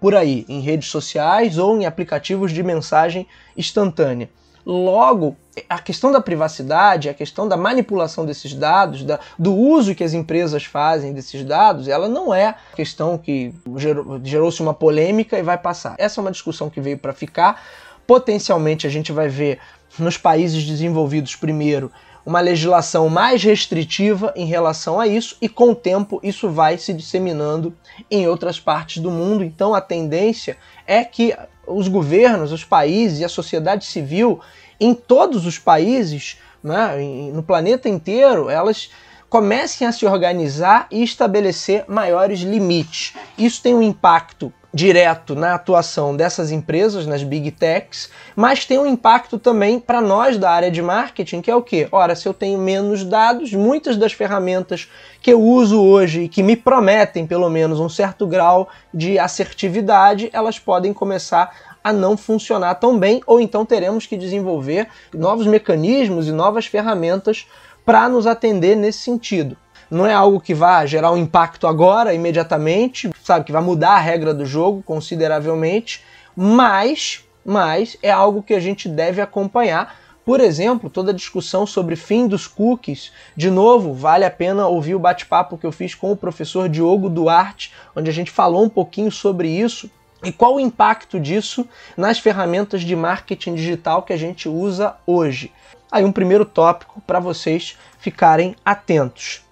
por 0.00 0.14
aí, 0.14 0.46
em 0.48 0.60
redes 0.60 0.88
sociais 0.88 1.58
ou 1.58 1.78
em 1.78 1.84
aplicativos 1.84 2.50
de 2.50 2.62
mensagem 2.62 3.26
instantânea. 3.54 4.30
Logo, 4.64 5.36
a 5.68 5.78
questão 5.78 6.10
da 6.10 6.20
privacidade, 6.22 7.10
a 7.10 7.14
questão 7.14 7.46
da 7.46 7.58
manipulação 7.58 8.24
desses 8.24 8.54
dados, 8.54 9.04
da, 9.04 9.20
do 9.38 9.54
uso 9.54 9.94
que 9.94 10.02
as 10.02 10.14
empresas 10.14 10.64
fazem 10.64 11.12
desses 11.12 11.44
dados, 11.44 11.88
ela 11.88 12.08
não 12.08 12.32
é 12.32 12.54
questão 12.74 13.18
que 13.18 13.52
gerou, 13.76 14.18
gerou-se 14.24 14.62
uma 14.62 14.72
polêmica 14.72 15.38
e 15.38 15.42
vai 15.42 15.58
passar. 15.58 15.94
Essa 15.98 16.18
é 16.18 16.22
uma 16.22 16.32
discussão 16.32 16.70
que 16.70 16.80
veio 16.80 16.96
para 16.96 17.12
ficar. 17.12 17.62
Potencialmente 18.06 18.86
a 18.86 18.90
gente 18.90 19.12
vai 19.12 19.28
ver 19.28 19.58
nos 19.98 20.16
países 20.16 20.64
desenvolvidos 20.64 21.36
primeiro 21.36 21.92
uma 22.24 22.40
legislação 22.40 23.08
mais 23.08 23.42
restritiva 23.42 24.32
em 24.34 24.46
relação 24.46 24.98
a 24.98 25.06
isso, 25.06 25.36
e 25.40 25.48
com 25.48 25.70
o 25.70 25.74
tempo 25.74 26.20
isso 26.22 26.48
vai 26.48 26.78
se 26.78 26.92
disseminando 26.92 27.74
em 28.10 28.26
outras 28.26 28.58
partes 28.58 29.02
do 29.02 29.10
mundo. 29.10 29.44
Então 29.44 29.74
a 29.74 29.80
tendência 29.80 30.56
é 30.86 31.04
que 31.04 31.36
os 31.66 31.88
governos, 31.88 32.52
os 32.52 32.64
países 32.64 33.20
e 33.20 33.24
a 33.24 33.28
sociedade 33.28 33.84
civil 33.84 34.40
em 34.80 34.94
todos 34.94 35.46
os 35.46 35.58
países, 35.58 36.38
né, 36.62 36.96
no 37.32 37.42
planeta 37.42 37.88
inteiro, 37.88 38.48
elas 38.48 38.90
comecem 39.28 39.86
a 39.86 39.92
se 39.92 40.06
organizar 40.06 40.86
e 40.90 41.02
estabelecer 41.02 41.84
maiores 41.88 42.40
limites. 42.40 43.14
Isso 43.36 43.62
tem 43.62 43.74
um 43.74 43.82
impacto 43.82 44.52
direto 44.74 45.36
na 45.36 45.54
atuação 45.54 46.16
dessas 46.16 46.50
empresas, 46.50 47.06
nas 47.06 47.22
big 47.22 47.52
techs, 47.52 48.10
mas 48.34 48.64
tem 48.64 48.76
um 48.76 48.86
impacto 48.86 49.38
também 49.38 49.78
para 49.78 50.00
nós 50.00 50.36
da 50.36 50.50
área 50.50 50.68
de 50.68 50.82
marketing, 50.82 51.40
que 51.40 51.50
é 51.50 51.54
o 51.54 51.62
quê? 51.62 51.86
Ora, 51.92 52.16
se 52.16 52.26
eu 52.26 52.34
tenho 52.34 52.58
menos 52.58 53.04
dados, 53.04 53.52
muitas 53.52 53.96
das 53.96 54.12
ferramentas 54.12 54.90
que 55.22 55.32
eu 55.32 55.40
uso 55.40 55.80
hoje 55.80 56.22
e 56.22 56.28
que 56.28 56.42
me 56.42 56.56
prometem 56.56 57.24
pelo 57.24 57.48
menos 57.48 57.78
um 57.78 57.88
certo 57.88 58.26
grau 58.26 58.68
de 58.92 59.16
assertividade, 59.16 60.28
elas 60.32 60.58
podem 60.58 60.92
começar 60.92 61.76
a 61.84 61.92
não 61.92 62.16
funcionar 62.16 62.74
tão 62.74 62.98
bem, 62.98 63.22
ou 63.28 63.40
então 63.40 63.64
teremos 63.64 64.06
que 64.06 64.16
desenvolver 64.16 64.88
novos 65.14 65.46
mecanismos 65.46 66.26
e 66.26 66.32
novas 66.32 66.66
ferramentas 66.66 67.46
para 67.84 68.08
nos 68.08 68.26
atender 68.26 68.74
nesse 68.74 68.98
sentido 68.98 69.56
não 69.90 70.06
é 70.06 70.14
algo 70.14 70.40
que 70.40 70.54
vá 70.54 70.84
gerar 70.86 71.12
um 71.12 71.16
impacto 71.16 71.66
agora, 71.66 72.14
imediatamente, 72.14 73.10
sabe, 73.22 73.44
que 73.44 73.52
vai 73.52 73.62
mudar 73.62 73.92
a 73.92 74.00
regra 74.00 74.34
do 74.34 74.44
jogo 74.46 74.82
consideravelmente, 74.82 76.02
mas, 76.36 77.24
mas 77.44 77.96
é 78.02 78.10
algo 78.10 78.42
que 78.42 78.54
a 78.54 78.60
gente 78.60 78.88
deve 78.88 79.20
acompanhar 79.20 79.96
Por 80.24 80.40
exemplo, 80.40 80.88
toda 80.88 81.10
a 81.10 81.14
discussão 81.14 81.66
sobre 81.66 81.96
fim 81.96 82.26
dos 82.26 82.46
cookies. 82.46 83.12
De 83.36 83.50
novo, 83.50 83.92
vale 83.92 84.24
a 84.24 84.30
pena 84.30 84.66
ouvir 84.66 84.94
o 84.94 84.98
bate-papo 84.98 85.58
que 85.58 85.66
eu 85.66 85.72
fiz 85.72 85.94
com 85.94 86.10
o 86.10 86.16
professor 86.16 86.66
Diogo 86.66 87.10
Duarte, 87.10 87.72
onde 87.94 88.08
a 88.08 88.12
gente 88.12 88.30
falou 88.30 88.64
um 88.64 88.68
pouquinho 88.68 89.12
sobre 89.12 89.48
isso 89.48 89.90
e 90.24 90.32
qual 90.32 90.54
o 90.54 90.60
impacto 90.60 91.20
disso 91.20 91.68
nas 91.94 92.18
ferramentas 92.18 92.80
de 92.80 92.96
marketing 92.96 93.54
digital 93.54 94.02
que 94.02 94.14
a 94.14 94.16
gente 94.16 94.48
usa 94.48 94.96
hoje. 95.06 95.52
Aí 95.92 96.02
um 96.02 96.12
primeiro 96.12 96.46
tópico 96.46 97.02
para 97.06 97.20
vocês 97.20 97.76
ficarem 97.98 98.56
atentos. 98.64 99.43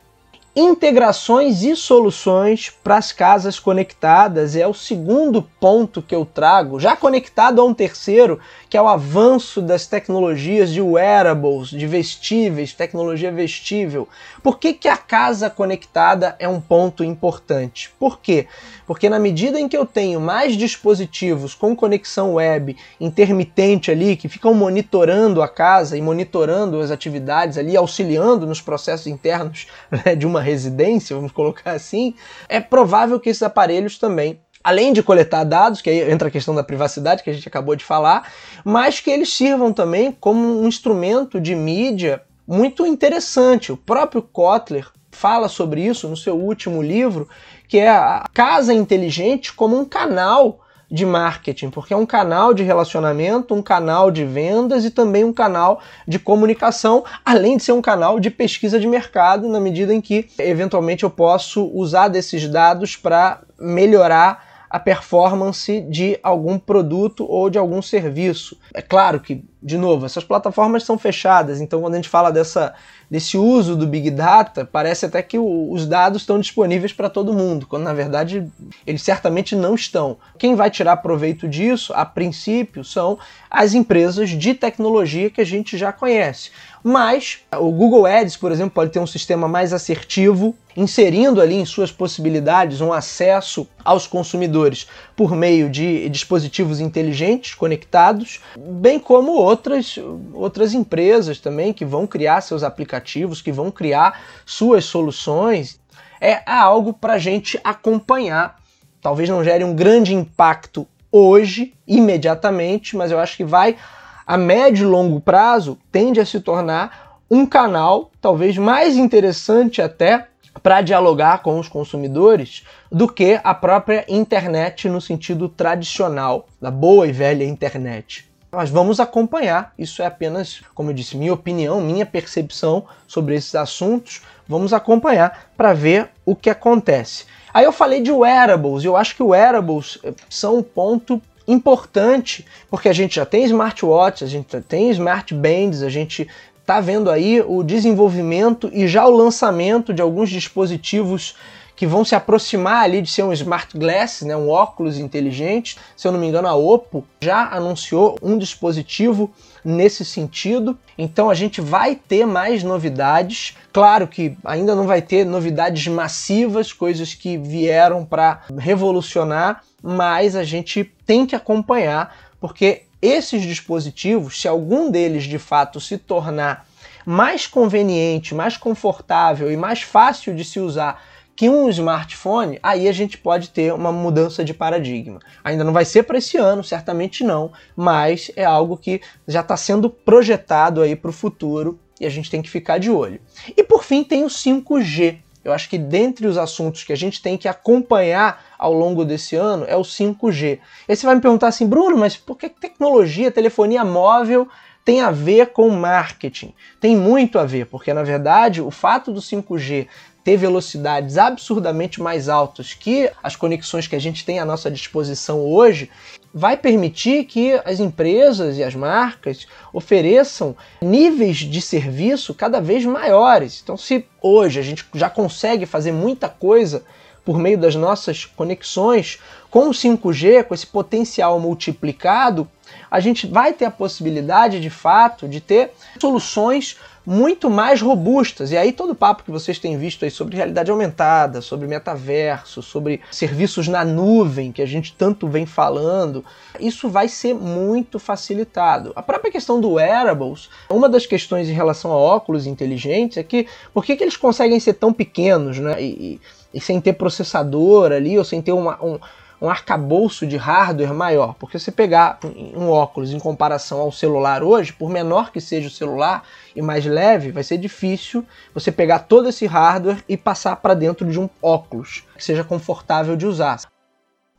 Integrações 0.55 1.63
e 1.63 1.75
soluções 1.75 2.69
para 2.69 2.99
as 2.99 3.11
casas 3.11 3.59
conectadas 3.59 4.55
é 4.55 4.67
o 4.67 4.75
segundo 4.75 5.41
ponto 5.59 6.03
que 6.03 6.15
eu 6.15 6.27
trago, 6.27 6.79
já 6.79 6.95
conectado 6.95 7.59
a 7.59 7.65
um 7.65 7.73
terceiro, 7.73 8.39
que 8.69 8.77
é 8.77 8.83
o 8.83 8.87
avanço 8.87 9.63
das 9.63 9.87
tecnologias 9.87 10.71
de 10.71 10.83
wearables, 10.83 11.71
de 11.71 11.87
vestíveis, 11.87 12.75
tecnologia 12.75 13.33
vestível. 13.33 14.07
Por 14.43 14.59
que, 14.59 14.75
que 14.75 14.89
a 14.89 14.97
casa 14.99 15.49
conectada 15.49 16.37
é 16.39 16.47
um 16.47 16.61
ponto 16.61 17.03
importante? 17.03 17.91
Por 17.99 18.21
quê? 18.21 18.47
Porque 18.87 19.09
na 19.09 19.19
medida 19.19 19.59
em 19.59 19.71
que 19.71 19.77
eu 19.77 19.87
tenho 19.87 20.21
mais 20.21 20.55
dispositivos 20.55 21.55
com 21.55 21.75
conexão 21.75 22.35
web 22.35 22.77
intermitente 23.01 23.91
ali, 23.91 24.17
que 24.17 24.29
ficam 24.29 24.53
monitorando 24.53 25.41
a 25.41 25.49
casa 25.49 25.97
e 25.97 26.03
monitorando 26.03 26.79
as 26.79 26.91
atividades 26.91 27.57
ali, 27.57 27.75
auxiliando 27.75 28.47
nos 28.47 28.61
processos 28.61 29.07
internos 29.07 29.67
né, 29.91 30.15
de 30.15 30.27
uma 30.27 30.42
residência, 30.43 31.17
vamos 31.17 31.33
colocar 31.33 31.73
assim, 31.73 32.15
é 32.49 32.61
provável 32.61 33.19
que 33.19 33.31
esses 33.31 33.43
aparelhos 33.43 33.99
também 33.99 34.41
além 34.65 34.93
de 34.93 35.03
coletar 35.03 35.45
dados, 35.45 35.81
que 35.81 35.91
aí 35.91 36.11
entra 36.11 36.29
a 36.29 36.31
questão 36.31 36.55
da 36.55 36.63
privacidade 36.63 37.23
que 37.23 37.31
a 37.31 37.33
gente 37.33 37.49
acabou 37.49 37.75
de 37.75 37.85
falar, 37.85 38.31
mas 38.65 39.01
que 39.01 39.11
eles 39.11 39.33
sirvam 39.33 39.73
também 39.73 40.13
como 40.13 40.63
um 40.63 40.69
instrumento 40.69 41.41
de 41.41 41.55
mídia 41.55 42.23
muito 42.47 42.87
interessante. 42.87 43.73
O 43.73 43.77
próprio 43.77 44.23
Kotler 44.23 44.89
fala 45.11 45.49
sobre 45.49 45.83
isso 45.83 46.09
no 46.09 46.17
seu 46.17 46.37
último 46.37 46.81
livro, 46.81 47.29
que 47.69 47.79
é 47.79 47.89
a 47.89 48.25
casa 48.33 48.73
inteligente 48.73 49.53
como 49.53 49.79
um 49.79 49.85
canal 49.85 50.61
de 50.93 51.07
marketing, 51.07 51.71
porque 51.71 51.95
é 51.95 51.97
um 51.97 52.05
canal 52.05 52.53
de 52.53 52.63
relacionamento, 52.63 53.55
um 53.55 53.63
canal 53.63 54.11
de 54.11 54.27
vendas 54.27 54.85
e 54.85 54.91
também 54.91 55.25
um 55.25 55.33
canal 55.33 55.81
de 56.07 56.19
comunicação, 56.19 57.03
além 57.25 57.57
de 57.57 57.63
ser 57.63 57.73
um 57.73 57.81
canal 57.81 58.21
de 58.21 58.31
pesquisa 58.31 58.79
de 58.79 58.87
mercado, 58.87 59.49
na 59.49 59.59
medida 59.59 59.95
em 59.95 60.03
que 60.03 60.29
eventualmente 60.39 61.03
eu 61.03 61.09
posso 61.09 61.65
usar 61.73 62.09
desses 62.09 62.47
dados 62.47 62.95
para 62.95 63.41
melhorar 63.59 64.52
a 64.73 64.81
performance 64.81 65.83
de 65.83 66.19
algum 66.23 66.59
produto 66.59 67.27
ou 67.29 67.51
de 67.51 67.59
algum 67.59 67.83
serviço. 67.83 68.57
É 68.73 68.81
claro 68.81 69.21
que, 69.21 69.45
de 69.63 69.77
novo, 69.77 70.07
essas 70.07 70.25
plataformas 70.25 70.83
são 70.85 70.97
fechadas, 70.97 71.61
então 71.61 71.83
quando 71.83 71.93
a 71.93 71.97
gente 71.99 72.09
fala 72.09 72.33
dessa 72.33 72.75
desse 73.11 73.37
uso 73.37 73.77
do 73.77 73.87
Big 73.87 74.11
Data, 74.11 74.65
parece 74.65 75.05
até 75.05 75.23
que 75.23 75.39
o, 75.39 75.71
os 75.71 75.85
dados 75.85 76.23
estão 76.23 76.41
disponíveis 76.41 76.95
para 76.95 77.11
todo 77.11 77.35
mundo, 77.35 77.67
quando 77.67 77.83
na 77.83 77.93
verdade 77.93 78.51
eles 78.87 79.03
certamente 79.03 79.55
não 79.55 79.75
estão. 79.75 80.17
Quem 80.39 80.55
vai 80.55 80.71
tirar 80.71 80.97
proveito 80.97 81.47
disso, 81.47 81.93
a 81.93 82.07
princípio, 82.07 82.83
são 82.83 83.19
as 83.51 83.75
empresas 83.75 84.31
de 84.31 84.55
tecnologia 84.55 85.29
que 85.29 85.43
a 85.43 85.45
gente 85.45 85.77
já 85.77 85.93
conhece. 85.93 86.53
Mas 86.83 87.39
o 87.57 87.71
Google 87.71 88.07
Ads, 88.07 88.37
por 88.37 88.51
exemplo, 88.51 88.73
pode 88.73 88.91
ter 88.91 88.99
um 88.99 89.07
sistema 89.07 89.47
mais 89.47 89.73
assertivo, 89.73 90.55
inserindo 90.77 91.41
ali 91.41 91.55
em 91.55 91.65
suas 91.65 91.93
possibilidades 91.93 92.81
um 92.81 92.93
acesso 92.93 93.69
aos 93.85 94.07
consumidores 94.07 94.89
por 95.15 95.37
meio 95.37 95.71
de 95.71 96.09
dispositivos 96.09 96.81
inteligentes 96.81 97.55
conectados, 97.55 98.41
bem 98.57 98.99
como 98.99 99.33
outras, 99.33 99.97
outras 100.33 100.75
empresas 100.75 101.39
também 101.39 101.73
que 101.73 101.85
vão 101.85 102.07
criar 102.07 102.41
seus 102.41 102.65
aplicativos, 102.65 103.41
que 103.41 103.53
vão 103.53 103.71
criar 103.71 104.21
suas 104.45 104.85
soluções. 104.85 105.81
É 106.21 106.43
algo 106.47 106.93
para 106.93 107.15
a 107.15 107.19
gente 107.19 107.61
acompanhar. 107.63 108.61
Talvez 109.01 109.29
não 109.29 109.45
gere 109.45 109.63
um 109.63 109.75
grande 109.75 110.15
impacto 110.15 110.87
hoje, 111.11 111.75
imediatamente, 111.87 112.97
mas 112.97 113.11
eu 113.11 113.19
acho 113.19 113.37
que 113.37 113.45
vai 113.45 113.77
a 114.27 114.37
médio 114.37 114.87
e 114.87 114.91
longo 114.91 115.21
prazo 115.21 115.79
tende 115.91 116.21
a 116.21 116.27
se 116.27 116.41
tornar 116.41 117.19
um 117.31 117.47
canal 117.47 118.11
talvez 118.21 118.59
mais 118.59 118.97
interessante 118.97 119.81
até 119.81 120.27
para 120.63 120.83
dialogar 120.83 121.43
com 121.43 121.59
os 121.59 121.69
consumidores 121.69 122.63
do 122.91 123.09
que 123.09 123.41
a 123.43 123.55
própria 123.55 124.05
internet 124.09 124.89
no 124.89 125.01
sentido 125.01 125.49
tradicional, 125.49 126.47
da 126.61 126.71
boa 126.71 127.07
e 127.07 127.13
velha 127.13 127.45
internet. 127.45 128.31
Mas 128.55 128.69
vamos 128.69 129.01
acompanhar, 129.01 129.73
isso 129.79 130.03
é 130.03 130.07
apenas, 130.07 130.61
como 130.75 130.91
eu 130.91 130.95
disse, 130.95 131.17
minha 131.17 131.33
opinião, 131.33 131.81
minha 131.81 132.05
percepção 132.05 132.85
sobre 133.07 133.35
esses 133.35 133.55
assuntos. 133.55 134.21
Vamos 134.47 134.75
acompanhar 134.75 135.47
para 135.57 135.73
ver 135.73 136.11
o 136.27 136.37
que 136.37 136.51
acontece. 136.51 137.25
Aí 137.55 137.65
eu 137.65 137.73
falei 137.73 138.03
de 138.03 138.13
wearables, 138.13 138.85
eu 138.85 138.95
acho 138.95 139.17
que 139.17 139.23
wearables 139.23 139.99
são 140.29 140.59
um 140.59 140.63
ponto 140.63 141.21
importante, 141.47 142.47
porque 142.71 142.89
a 142.89 142.93
gente 142.93 143.17
já 143.17 143.27
tem 143.27 143.45
smartwatches, 143.45 144.29
a 144.29 144.31
gente 144.31 144.53
já 144.53 144.61
tem 144.61 144.91
smart 144.91 145.35
bands, 145.35 145.83
a 145.83 145.89
gente 145.89 146.29
está 146.61 146.81
vendo 146.81 147.11
aí 147.11 147.41
o 147.41 147.63
desenvolvimento 147.63 148.71
e 148.73 148.87
já 148.87 149.07
o 149.07 149.17
lançamento 149.17 149.93
de 149.93 150.01
alguns 150.01 150.31
dispositivos 150.31 151.35
que 151.75 151.87
vão 151.87 152.05
se 152.05 152.15
aproximar 152.15 152.85
ali 152.85 153.03
de 153.03 153.11
ser 153.11 153.25
um 153.25 153.33
smart 153.33 153.77
glass, 153.77 154.23
né, 154.23 154.37
um 154.37 154.49
óculos 154.49 154.99
inteligente. 154.99 155.77
Se 155.97 156.07
eu 156.07 156.13
não 156.13 156.21
me 156.21 156.29
engano, 156.29 156.47
a 156.47 156.55
Oppo 156.55 157.05
já 157.21 157.49
anunciou 157.49 158.17
um 158.23 158.39
dispositivo 158.39 159.33
nesse 159.65 160.05
sentido. 160.05 160.79
Então 160.97 161.29
a 161.29 161.35
gente 161.35 161.61
vai 161.61 161.97
ter 161.97 162.27
mais 162.27 162.63
novidades. 162.63 163.57
Claro 163.73 164.07
que 164.07 164.37
ainda 164.45 164.75
não 164.75 164.87
vai 164.87 165.03
ter 165.03 165.25
novidades 165.25 165.87
massivas, 165.89 166.73
coisas 166.73 167.15
que 167.15 167.37
vieram 167.37 168.05
para 168.05 168.43
revolucionar, 168.57 169.63
mas 169.83 170.37
a 170.37 170.45
gente 170.45 170.85
tem 171.05 171.27
que 171.27 171.35
acompanhar, 171.35 172.17
porque 172.41 172.83
esses 173.01 173.43
dispositivos, 173.43 174.41
se 174.41 174.47
algum 174.47 174.91
deles 174.91 175.25
de 175.25 175.39
fato 175.39 175.81
se 175.81 175.99
tornar 175.99 176.67
mais 177.05 177.47
conveniente, 177.47 178.35
mais 178.35 178.57
confortável 178.57 179.51
e 179.51 179.57
mais 179.57 179.83
fácil 179.83 180.35
de 180.35 180.45
se 180.45 180.61
usar 180.61 181.03
que 181.35 181.49
um 181.49 181.69
smartphone, 181.69 182.59
aí 182.63 182.87
a 182.87 182.93
gente 182.93 183.19
pode 183.19 183.51
ter 183.51 183.73
uma 183.73 183.91
mudança 183.91 184.45
de 184.45 184.55
paradigma. 184.55 185.19
Ainda 185.43 185.65
não 185.65 185.73
vai 185.73 185.85
ser 185.85 186.05
para 186.05 186.19
esse 186.19 186.37
ano, 186.37 186.63
certamente 186.63 187.25
não, 187.25 187.51
mas 187.75 188.31
é 188.37 188.45
algo 188.45 188.77
que 188.77 189.01
já 189.27 189.41
está 189.41 189.57
sendo 189.57 189.89
projetado 189.89 190.83
aí 190.83 190.95
para 190.95 191.11
o 191.11 191.13
futuro 191.13 191.79
e 192.01 192.07
a 192.07 192.11
gente 192.11 192.31
tem 192.31 192.43
que 192.43 192.51
ficar 192.51 192.79
de 192.79 192.91
olho. 192.91 193.21
E 193.57 193.63
por 193.63 193.83
fim 193.83 194.05
tem 194.05 194.25
o 194.25 194.29
5G. 194.29 195.19
Eu 195.45 195.53
acho 195.53 195.69
que 195.69 195.79
dentre 195.79 196.27
os 196.27 196.39
assuntos 196.39 196.85
que 196.85 196.93
a 196.93 196.97
gente 196.97 197.21
tem 197.21 197.37
que 197.37 197.49
acompanhar 197.49 198.45
ao 198.59 198.73
longo 198.73 199.05
desse 199.05 199.35
ano 199.35 199.65
é 199.67 199.77
o 199.77 199.83
5G. 199.83 200.59
E 200.89 200.97
você 200.97 201.05
vai 201.05 201.15
me 201.15 201.21
perguntar 201.21 201.49
assim, 201.49 201.67
Bruno, 201.67 201.97
mas 201.97 202.17
por 202.17 202.37
que 202.37 202.49
tecnologia, 202.49 203.31
telefonia 203.31 203.85
móvel 203.85 204.49
tem 204.85 205.01
a 205.01 205.11
ver 205.11 205.53
com 205.53 205.69
marketing? 205.71 206.55
Tem 206.81 206.97
muito 206.97 207.39
a 207.39 207.45
ver, 207.45 207.67
porque 207.67 207.93
na 207.93 208.03
verdade 208.03 208.61
o 208.61 208.71
fato 208.71 209.13
do 209.13 209.21
5G 209.21 209.89
ter 210.25 210.37
velocidades 210.37 211.19
absurdamente 211.19 212.01
mais 212.01 212.29
altas 212.29 212.75
que 212.75 213.11
as 213.23 213.37
conexões 213.37 213.87
que 213.87 213.97
a 213.97 213.99
gente 213.99 214.25
tem 214.25 214.39
à 214.39 214.45
nossa 214.45 214.71
disposição 214.71 215.41
hoje, 215.41 215.91
vai 216.33 216.57
permitir 216.57 217.25
que 217.25 217.61
as 217.65 217.81
empresas 217.81 218.57
e 218.57 218.63
as 218.63 218.75
marcas 218.75 219.47
ofereçam 219.73 220.57
níveis 220.81 221.39
de 221.39 221.61
serviço 221.61 222.33
cada 222.33 222.61
vez 222.61 222.85
maiores. 222.85 223.61
Então, 223.63 223.77
se 223.77 224.05
hoje 224.21 224.59
a 224.59 224.63
gente 224.63 224.87
já 224.95 225.11
consegue 225.11 225.67
fazer 225.67 225.93
muita 225.93 226.29
coisa 226.29 226.83
por 227.25 227.39
meio 227.39 227.59
das 227.59 227.75
nossas 227.75 228.25
conexões, 228.25 229.21
com 229.51 229.69
o 229.69 229.73
5G, 229.73 230.45
com 230.45 230.55
esse 230.55 230.67
potencial 230.67 231.39
multiplicado, 231.39 232.49
a 232.91 232.99
gente 232.99 233.27
vai 233.27 233.53
ter 233.53 233.67
a 233.67 233.71
possibilidade 233.71 234.61
de 234.61 234.71
fato 234.71 235.29
de 235.29 235.41
ter 235.41 235.73
soluções 236.01 236.77
muito 237.05 237.51
mais 237.51 237.81
robustas. 237.81 238.53
E 238.53 238.57
aí 238.57 238.73
todo 238.73 238.91
o 238.91 238.95
papo 238.95 239.25
que 239.25 239.31
vocês 239.31 239.59
têm 239.59 239.77
visto 239.77 240.05
aí 240.05 240.11
sobre 240.11 240.37
realidade 240.37 240.71
aumentada, 240.71 241.41
sobre 241.41 241.67
metaverso, 241.67 242.63
sobre 242.63 243.01
serviços 243.11 243.69
na 243.69 243.85
nuvem 243.85 244.53
que 244.53 244.63
a 244.63 244.67
gente 244.67 244.95
tanto 244.95 245.29
vem 245.29 245.45
falando, 245.47 246.25
isso 246.61 246.89
vai 246.89 247.09
ser 247.09 247.35
muito 247.35 247.99
facilitado. 247.99 248.93
A 248.95 249.03
própria 249.03 249.33
questão 249.33 249.61
do 249.61 249.73
wearables, 249.73 250.49
uma 250.71 250.89
das 250.89 251.07
questões 251.07 251.49
em 251.49 251.53
relação 251.53 251.93
a 251.93 251.97
óculos 251.97 252.47
inteligentes 252.47 253.17
é 253.19 253.23
que 253.23 253.47
por 253.73 253.85
que, 253.85 253.97
que 253.97 254.05
eles 254.05 254.17
conseguem 254.17 254.61
ser 254.61 254.75
tão 254.75 254.93
pequenos, 254.93 255.59
né? 255.59 255.83
E, 255.83 255.87
e, 255.87 256.21
e 256.55 256.61
sem 256.61 256.81
ter 256.81 256.93
processador 256.93 257.93
ali, 257.93 258.19
ou 258.19 258.25
sem 258.25 258.43
ter 258.43 258.53
uma, 258.53 258.83
um, 258.85 258.99
um 259.43 259.51
arcabouço 259.51 260.25
de 260.25 260.37
hardware 260.37 260.95
maior. 260.95 261.35
Porque 261.35 261.59
se 261.59 261.73
pegar 261.73 262.21
um 262.55 262.71
óculos 262.71 263.13
em 263.13 263.19
comparação 263.19 263.81
ao 263.81 263.91
celular 263.91 264.45
hoje, 264.45 264.73
por 264.73 264.89
menor 264.89 265.33
que 265.33 265.41
seja 265.41 265.67
o 265.67 265.71
celular 265.71 266.23
e 266.55 266.63
mais 266.63 266.87
leve, 266.87 267.33
vai 267.33 267.43
ser 267.43 267.59
difícil 267.59 268.25
você 268.55 268.71
pegar 268.71 269.01
todo 269.01 269.29
esse 269.29 269.45
hardware 269.45 270.05
e 270.09 270.17
passar 270.17 270.57
para 270.57 270.75
dentro 270.75 271.11
de 271.11 271.19
um 271.19 271.29
óculos 271.43 272.05
que 272.17 272.25
seja 272.25 272.45
confortável 272.45 273.17
de 273.17 273.27
usar. 273.27 273.72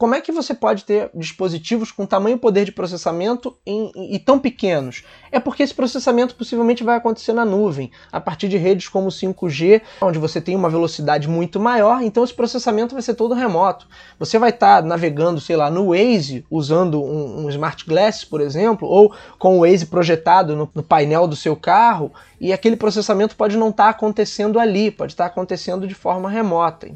Como 0.03 0.15
é 0.15 0.19
que 0.19 0.33
você 0.33 0.53
pode 0.53 0.83
ter 0.83 1.09
dispositivos 1.15 1.89
com 1.89 2.05
tamanho 2.05 2.37
poder 2.37 2.65
de 2.65 2.73
processamento 2.73 3.55
em, 3.65 3.89
em, 3.95 4.15
e 4.15 4.19
tão 4.19 4.37
pequenos? 4.37 5.05
É 5.31 5.39
porque 5.39 5.63
esse 5.63 5.73
processamento 5.73 6.35
possivelmente 6.35 6.83
vai 6.83 6.97
acontecer 6.97 7.31
na 7.31 7.45
nuvem, 7.45 7.89
a 8.11 8.19
partir 8.19 8.49
de 8.49 8.57
redes 8.57 8.89
como 8.89 9.07
5G, 9.07 9.81
onde 10.01 10.19
você 10.19 10.41
tem 10.41 10.57
uma 10.57 10.69
velocidade 10.69 11.29
muito 11.29 11.57
maior, 11.57 12.03
então 12.03 12.21
esse 12.21 12.33
processamento 12.33 12.93
vai 12.93 13.01
ser 13.01 13.13
todo 13.13 13.33
remoto. 13.33 13.87
Você 14.19 14.37
vai 14.37 14.49
estar 14.49 14.81
tá 14.81 14.85
navegando, 14.85 15.39
sei 15.39 15.55
lá, 15.55 15.71
no 15.71 15.95
Waze, 15.95 16.45
usando 16.51 17.01
um, 17.01 17.45
um, 17.45 17.49
Smart 17.49 17.85
Glass, 17.85 18.25
por 18.25 18.41
exemplo, 18.41 18.85
ou 18.85 19.15
com 19.39 19.57
o 19.57 19.61
Waze 19.61 19.85
projetado 19.85 20.53
no, 20.53 20.69
no 20.75 20.83
painel 20.83 21.29
do 21.29 21.35
seu 21.37 21.55
carro, 21.55 22.11
e 22.41 22.51
aquele 22.51 22.75
processamento 22.75 23.37
pode 23.37 23.55
não 23.55 23.69
estar 23.69 23.85
tá 23.85 23.89
acontecendo 23.91 24.59
ali, 24.59 24.91
pode 24.91 25.13
estar 25.13 25.23
tá 25.23 25.29
acontecendo 25.29 25.87
de 25.87 25.95
forma 25.95 26.29
remota. 26.29 26.89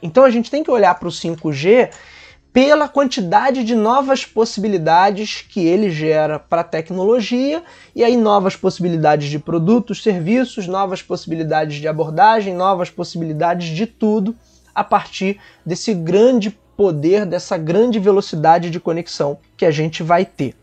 Então 0.00 0.22
a 0.22 0.30
gente 0.30 0.48
tem 0.48 0.62
que 0.62 0.70
olhar 0.70 0.94
para 0.94 1.08
o 1.08 1.10
5G 1.10 1.90
pela 2.52 2.86
quantidade 2.86 3.64
de 3.64 3.74
novas 3.74 4.26
possibilidades 4.26 5.42
que 5.48 5.66
ele 5.66 5.90
gera 5.90 6.38
para 6.38 6.60
a 6.60 6.64
tecnologia, 6.64 7.62
e 7.94 8.04
aí 8.04 8.16
novas 8.16 8.54
possibilidades 8.54 9.30
de 9.30 9.38
produtos, 9.38 10.02
serviços, 10.02 10.66
novas 10.66 11.00
possibilidades 11.00 11.76
de 11.76 11.88
abordagem, 11.88 12.54
novas 12.54 12.90
possibilidades 12.90 13.68
de 13.68 13.86
tudo 13.86 14.36
a 14.74 14.84
partir 14.84 15.40
desse 15.64 15.94
grande 15.94 16.50
poder, 16.76 17.24
dessa 17.24 17.56
grande 17.56 17.98
velocidade 17.98 18.70
de 18.70 18.80
conexão 18.80 19.38
que 19.56 19.64
a 19.64 19.70
gente 19.70 20.02
vai 20.02 20.24
ter. 20.24 20.54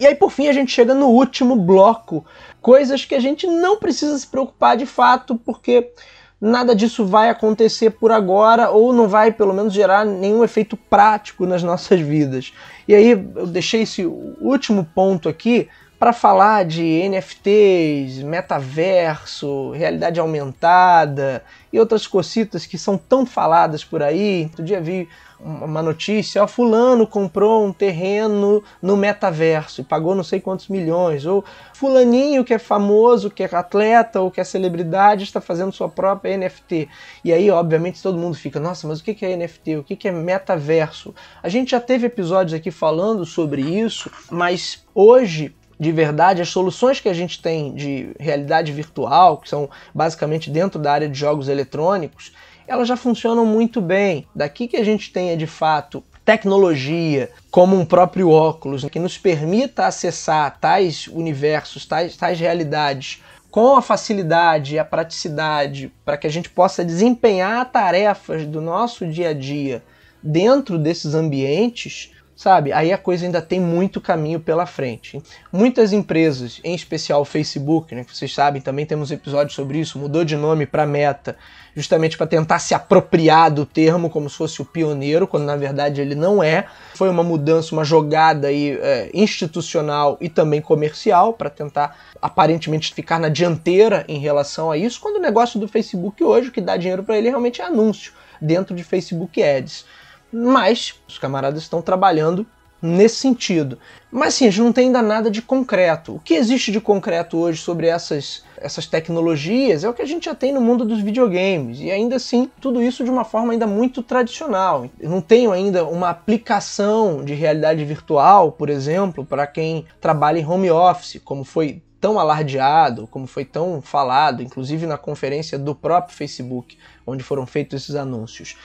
E 0.00 0.06
aí, 0.06 0.14
por 0.14 0.30
fim, 0.30 0.48
a 0.48 0.52
gente 0.52 0.72
chega 0.72 0.94
no 0.94 1.08
último 1.08 1.54
bloco, 1.54 2.24
coisas 2.60 3.04
que 3.04 3.14
a 3.14 3.20
gente 3.20 3.46
não 3.46 3.78
precisa 3.78 4.16
se 4.18 4.26
preocupar 4.26 4.76
de 4.76 4.86
fato, 4.86 5.36
porque 5.36 5.92
nada 6.40 6.74
disso 6.74 7.04
vai 7.04 7.28
acontecer 7.28 7.90
por 7.90 8.10
agora 8.10 8.70
ou 8.70 8.92
não 8.92 9.06
vai, 9.06 9.30
pelo 9.30 9.52
menos, 9.52 9.74
gerar 9.74 10.06
nenhum 10.06 10.42
efeito 10.42 10.76
prático 10.76 11.44
nas 11.46 11.62
nossas 11.64 12.00
vidas. 12.00 12.52
E 12.88 12.94
aí 12.94 13.10
eu 13.10 13.46
deixei 13.46 13.82
esse 13.82 14.04
último 14.04 14.84
ponto 14.94 15.28
aqui 15.28 15.68
para 16.00 16.14
falar 16.14 16.64
de 16.64 17.06
NFTs, 17.10 18.22
metaverso, 18.22 19.70
realidade 19.72 20.18
aumentada 20.18 21.44
e 21.70 21.78
outras 21.78 22.06
cositas 22.06 22.64
que 22.64 22.78
são 22.78 22.96
tão 22.96 23.26
faladas 23.26 23.84
por 23.84 24.02
aí. 24.02 24.44
Outro 24.44 24.64
dia 24.64 24.80
vi 24.80 25.06
uma 25.38 25.82
notícia, 25.82 26.42
ó, 26.42 26.46
fulano 26.46 27.06
comprou 27.06 27.66
um 27.66 27.72
terreno 27.72 28.64
no 28.80 28.96
metaverso 28.96 29.82
e 29.82 29.84
pagou 29.84 30.14
não 30.14 30.24
sei 30.24 30.40
quantos 30.40 30.68
milhões, 30.68 31.26
ou 31.26 31.44
fulaninho 31.74 32.44
que 32.44 32.54
é 32.54 32.58
famoso, 32.58 33.30
que 33.30 33.42
é 33.42 33.54
atleta 33.54 34.20
ou 34.20 34.30
que 34.30 34.40
é 34.40 34.44
celebridade 34.44 35.24
está 35.24 35.40
fazendo 35.40 35.70
sua 35.70 35.88
própria 35.88 36.34
NFT. 36.34 36.88
E 37.22 37.30
aí, 37.30 37.50
obviamente, 37.50 38.02
todo 38.02 38.18
mundo 38.18 38.36
fica, 38.36 38.58
nossa, 38.58 38.88
mas 38.88 39.00
o 39.00 39.04
que 39.04 39.24
é 39.24 39.36
NFT? 39.36 39.76
O 39.76 39.84
que 39.84 40.08
é 40.08 40.12
metaverso? 40.12 41.14
A 41.42 41.48
gente 41.50 41.72
já 41.72 41.80
teve 41.80 42.06
episódios 42.06 42.54
aqui 42.54 42.70
falando 42.70 43.26
sobre 43.26 43.60
isso, 43.60 44.10
mas 44.30 44.82
hoje 44.94 45.54
de 45.80 45.90
verdade, 45.90 46.42
as 46.42 46.50
soluções 46.50 47.00
que 47.00 47.08
a 47.08 47.14
gente 47.14 47.40
tem 47.40 47.72
de 47.72 48.10
realidade 48.20 48.70
virtual, 48.70 49.38
que 49.38 49.48
são 49.48 49.70
basicamente 49.94 50.50
dentro 50.50 50.78
da 50.78 50.92
área 50.92 51.08
de 51.08 51.18
jogos 51.18 51.48
eletrônicos, 51.48 52.32
elas 52.68 52.86
já 52.86 52.98
funcionam 52.98 53.46
muito 53.46 53.80
bem. 53.80 54.26
Daqui 54.34 54.68
que 54.68 54.76
a 54.76 54.84
gente 54.84 55.10
tenha 55.10 55.34
de 55.38 55.46
fato 55.46 56.04
tecnologia, 56.22 57.30
como 57.50 57.74
um 57.80 57.86
próprio 57.86 58.28
óculos, 58.28 58.84
que 58.84 58.98
nos 58.98 59.16
permita 59.16 59.86
acessar 59.86 60.58
tais 60.60 61.06
universos, 61.06 61.86
tais, 61.86 62.14
tais 62.14 62.38
realidades 62.38 63.22
com 63.50 63.74
a 63.74 63.80
facilidade 63.80 64.74
e 64.74 64.78
a 64.78 64.84
praticidade 64.84 65.90
para 66.04 66.18
que 66.18 66.26
a 66.26 66.30
gente 66.30 66.50
possa 66.50 66.84
desempenhar 66.84 67.72
tarefas 67.72 68.46
do 68.46 68.60
nosso 68.60 69.06
dia 69.06 69.30
a 69.30 69.32
dia 69.32 69.82
dentro 70.22 70.78
desses 70.78 71.14
ambientes, 71.14 72.12
sabe? 72.40 72.72
Aí 72.72 72.90
a 72.90 72.96
coisa 72.96 73.26
ainda 73.26 73.42
tem 73.42 73.60
muito 73.60 74.00
caminho 74.00 74.40
pela 74.40 74.64
frente. 74.64 75.22
Muitas 75.52 75.92
empresas, 75.92 76.58
em 76.64 76.74
especial 76.74 77.20
o 77.20 77.24
Facebook, 77.26 77.94
né, 77.94 78.02
que 78.02 78.16
vocês 78.16 78.32
sabem, 78.32 78.62
também 78.62 78.86
temos 78.86 79.10
episódios 79.10 79.54
sobre 79.54 79.78
isso, 79.78 79.98
mudou 79.98 80.24
de 80.24 80.36
nome 80.36 80.64
para 80.64 80.86
Meta, 80.86 81.36
justamente 81.76 82.16
para 82.16 82.26
tentar 82.26 82.58
se 82.58 82.72
apropriar 82.72 83.50
do 83.50 83.66
termo 83.66 84.08
como 84.08 84.30
se 84.30 84.38
fosse 84.38 84.62
o 84.62 84.64
pioneiro, 84.64 85.26
quando 85.26 85.44
na 85.44 85.54
verdade 85.54 86.00
ele 86.00 86.14
não 86.14 86.42
é. 86.42 86.64
Foi 86.94 87.10
uma 87.10 87.22
mudança, 87.22 87.74
uma 87.74 87.84
jogada 87.84 88.48
aí, 88.48 88.70
é, 88.80 89.10
institucional 89.12 90.16
e 90.18 90.30
também 90.30 90.62
comercial 90.62 91.34
para 91.34 91.50
tentar 91.50 91.94
aparentemente 92.22 92.94
ficar 92.94 93.20
na 93.20 93.28
dianteira 93.28 94.02
em 94.08 94.18
relação 94.18 94.70
a 94.70 94.78
isso, 94.78 94.98
quando 94.98 95.16
o 95.16 95.20
negócio 95.20 95.60
do 95.60 95.68
Facebook 95.68 96.24
hoje, 96.24 96.48
o 96.48 96.52
que 96.52 96.62
dá 96.62 96.78
dinheiro 96.78 97.04
para 97.04 97.18
ele 97.18 97.28
realmente 97.28 97.60
é 97.60 97.66
anúncio 97.66 98.14
dentro 98.40 98.74
de 98.74 98.82
Facebook 98.82 99.42
Ads. 99.42 99.84
Mas 100.32 100.94
os 101.08 101.18
camaradas 101.18 101.62
estão 101.62 101.82
trabalhando 101.82 102.46
nesse 102.82 103.16
sentido. 103.16 103.78
Mas 104.10 104.34
sim, 104.34 104.46
a 104.46 104.50
gente 104.50 104.62
não 104.62 104.72
tem 104.72 104.86
ainda 104.86 105.02
nada 105.02 105.30
de 105.30 105.42
concreto. 105.42 106.16
O 106.16 106.20
que 106.20 106.34
existe 106.34 106.72
de 106.72 106.80
concreto 106.80 107.38
hoje 107.38 107.60
sobre 107.60 107.86
essas, 107.86 108.42
essas 108.56 108.86
tecnologias 108.86 109.84
é 109.84 109.88
o 109.88 109.94
que 109.94 110.02
a 110.02 110.06
gente 110.06 110.24
já 110.24 110.34
tem 110.34 110.52
no 110.52 110.60
mundo 110.60 110.84
dos 110.84 111.00
videogames. 111.00 111.80
E 111.80 111.90
ainda 111.90 112.16
assim, 112.16 112.50
tudo 112.60 112.82
isso 112.82 113.04
de 113.04 113.10
uma 113.10 113.24
forma 113.24 113.52
ainda 113.52 113.66
muito 113.66 114.02
tradicional. 114.02 114.88
Eu 114.98 115.10
não 115.10 115.20
tenho 115.20 115.52
ainda 115.52 115.84
uma 115.84 116.08
aplicação 116.10 117.24
de 117.24 117.34
realidade 117.34 117.84
virtual, 117.84 118.52
por 118.52 118.70
exemplo, 118.70 119.24
para 119.24 119.46
quem 119.46 119.84
trabalha 120.00 120.38
em 120.38 120.46
home 120.46 120.70
office, 120.70 121.20
como 121.24 121.44
foi 121.44 121.82
tão 122.00 122.18
alardeado, 122.18 123.06
como 123.06 123.26
foi 123.26 123.44
tão 123.44 123.82
falado, 123.82 124.42
inclusive 124.42 124.86
na 124.86 124.96
conferência 124.96 125.58
do 125.58 125.74
próprio 125.74 126.16
Facebook, 126.16 126.78
onde 127.06 127.22
foram 127.22 127.44
feitos 127.44 127.82
esses 127.82 127.94
anúncios. 127.94 128.56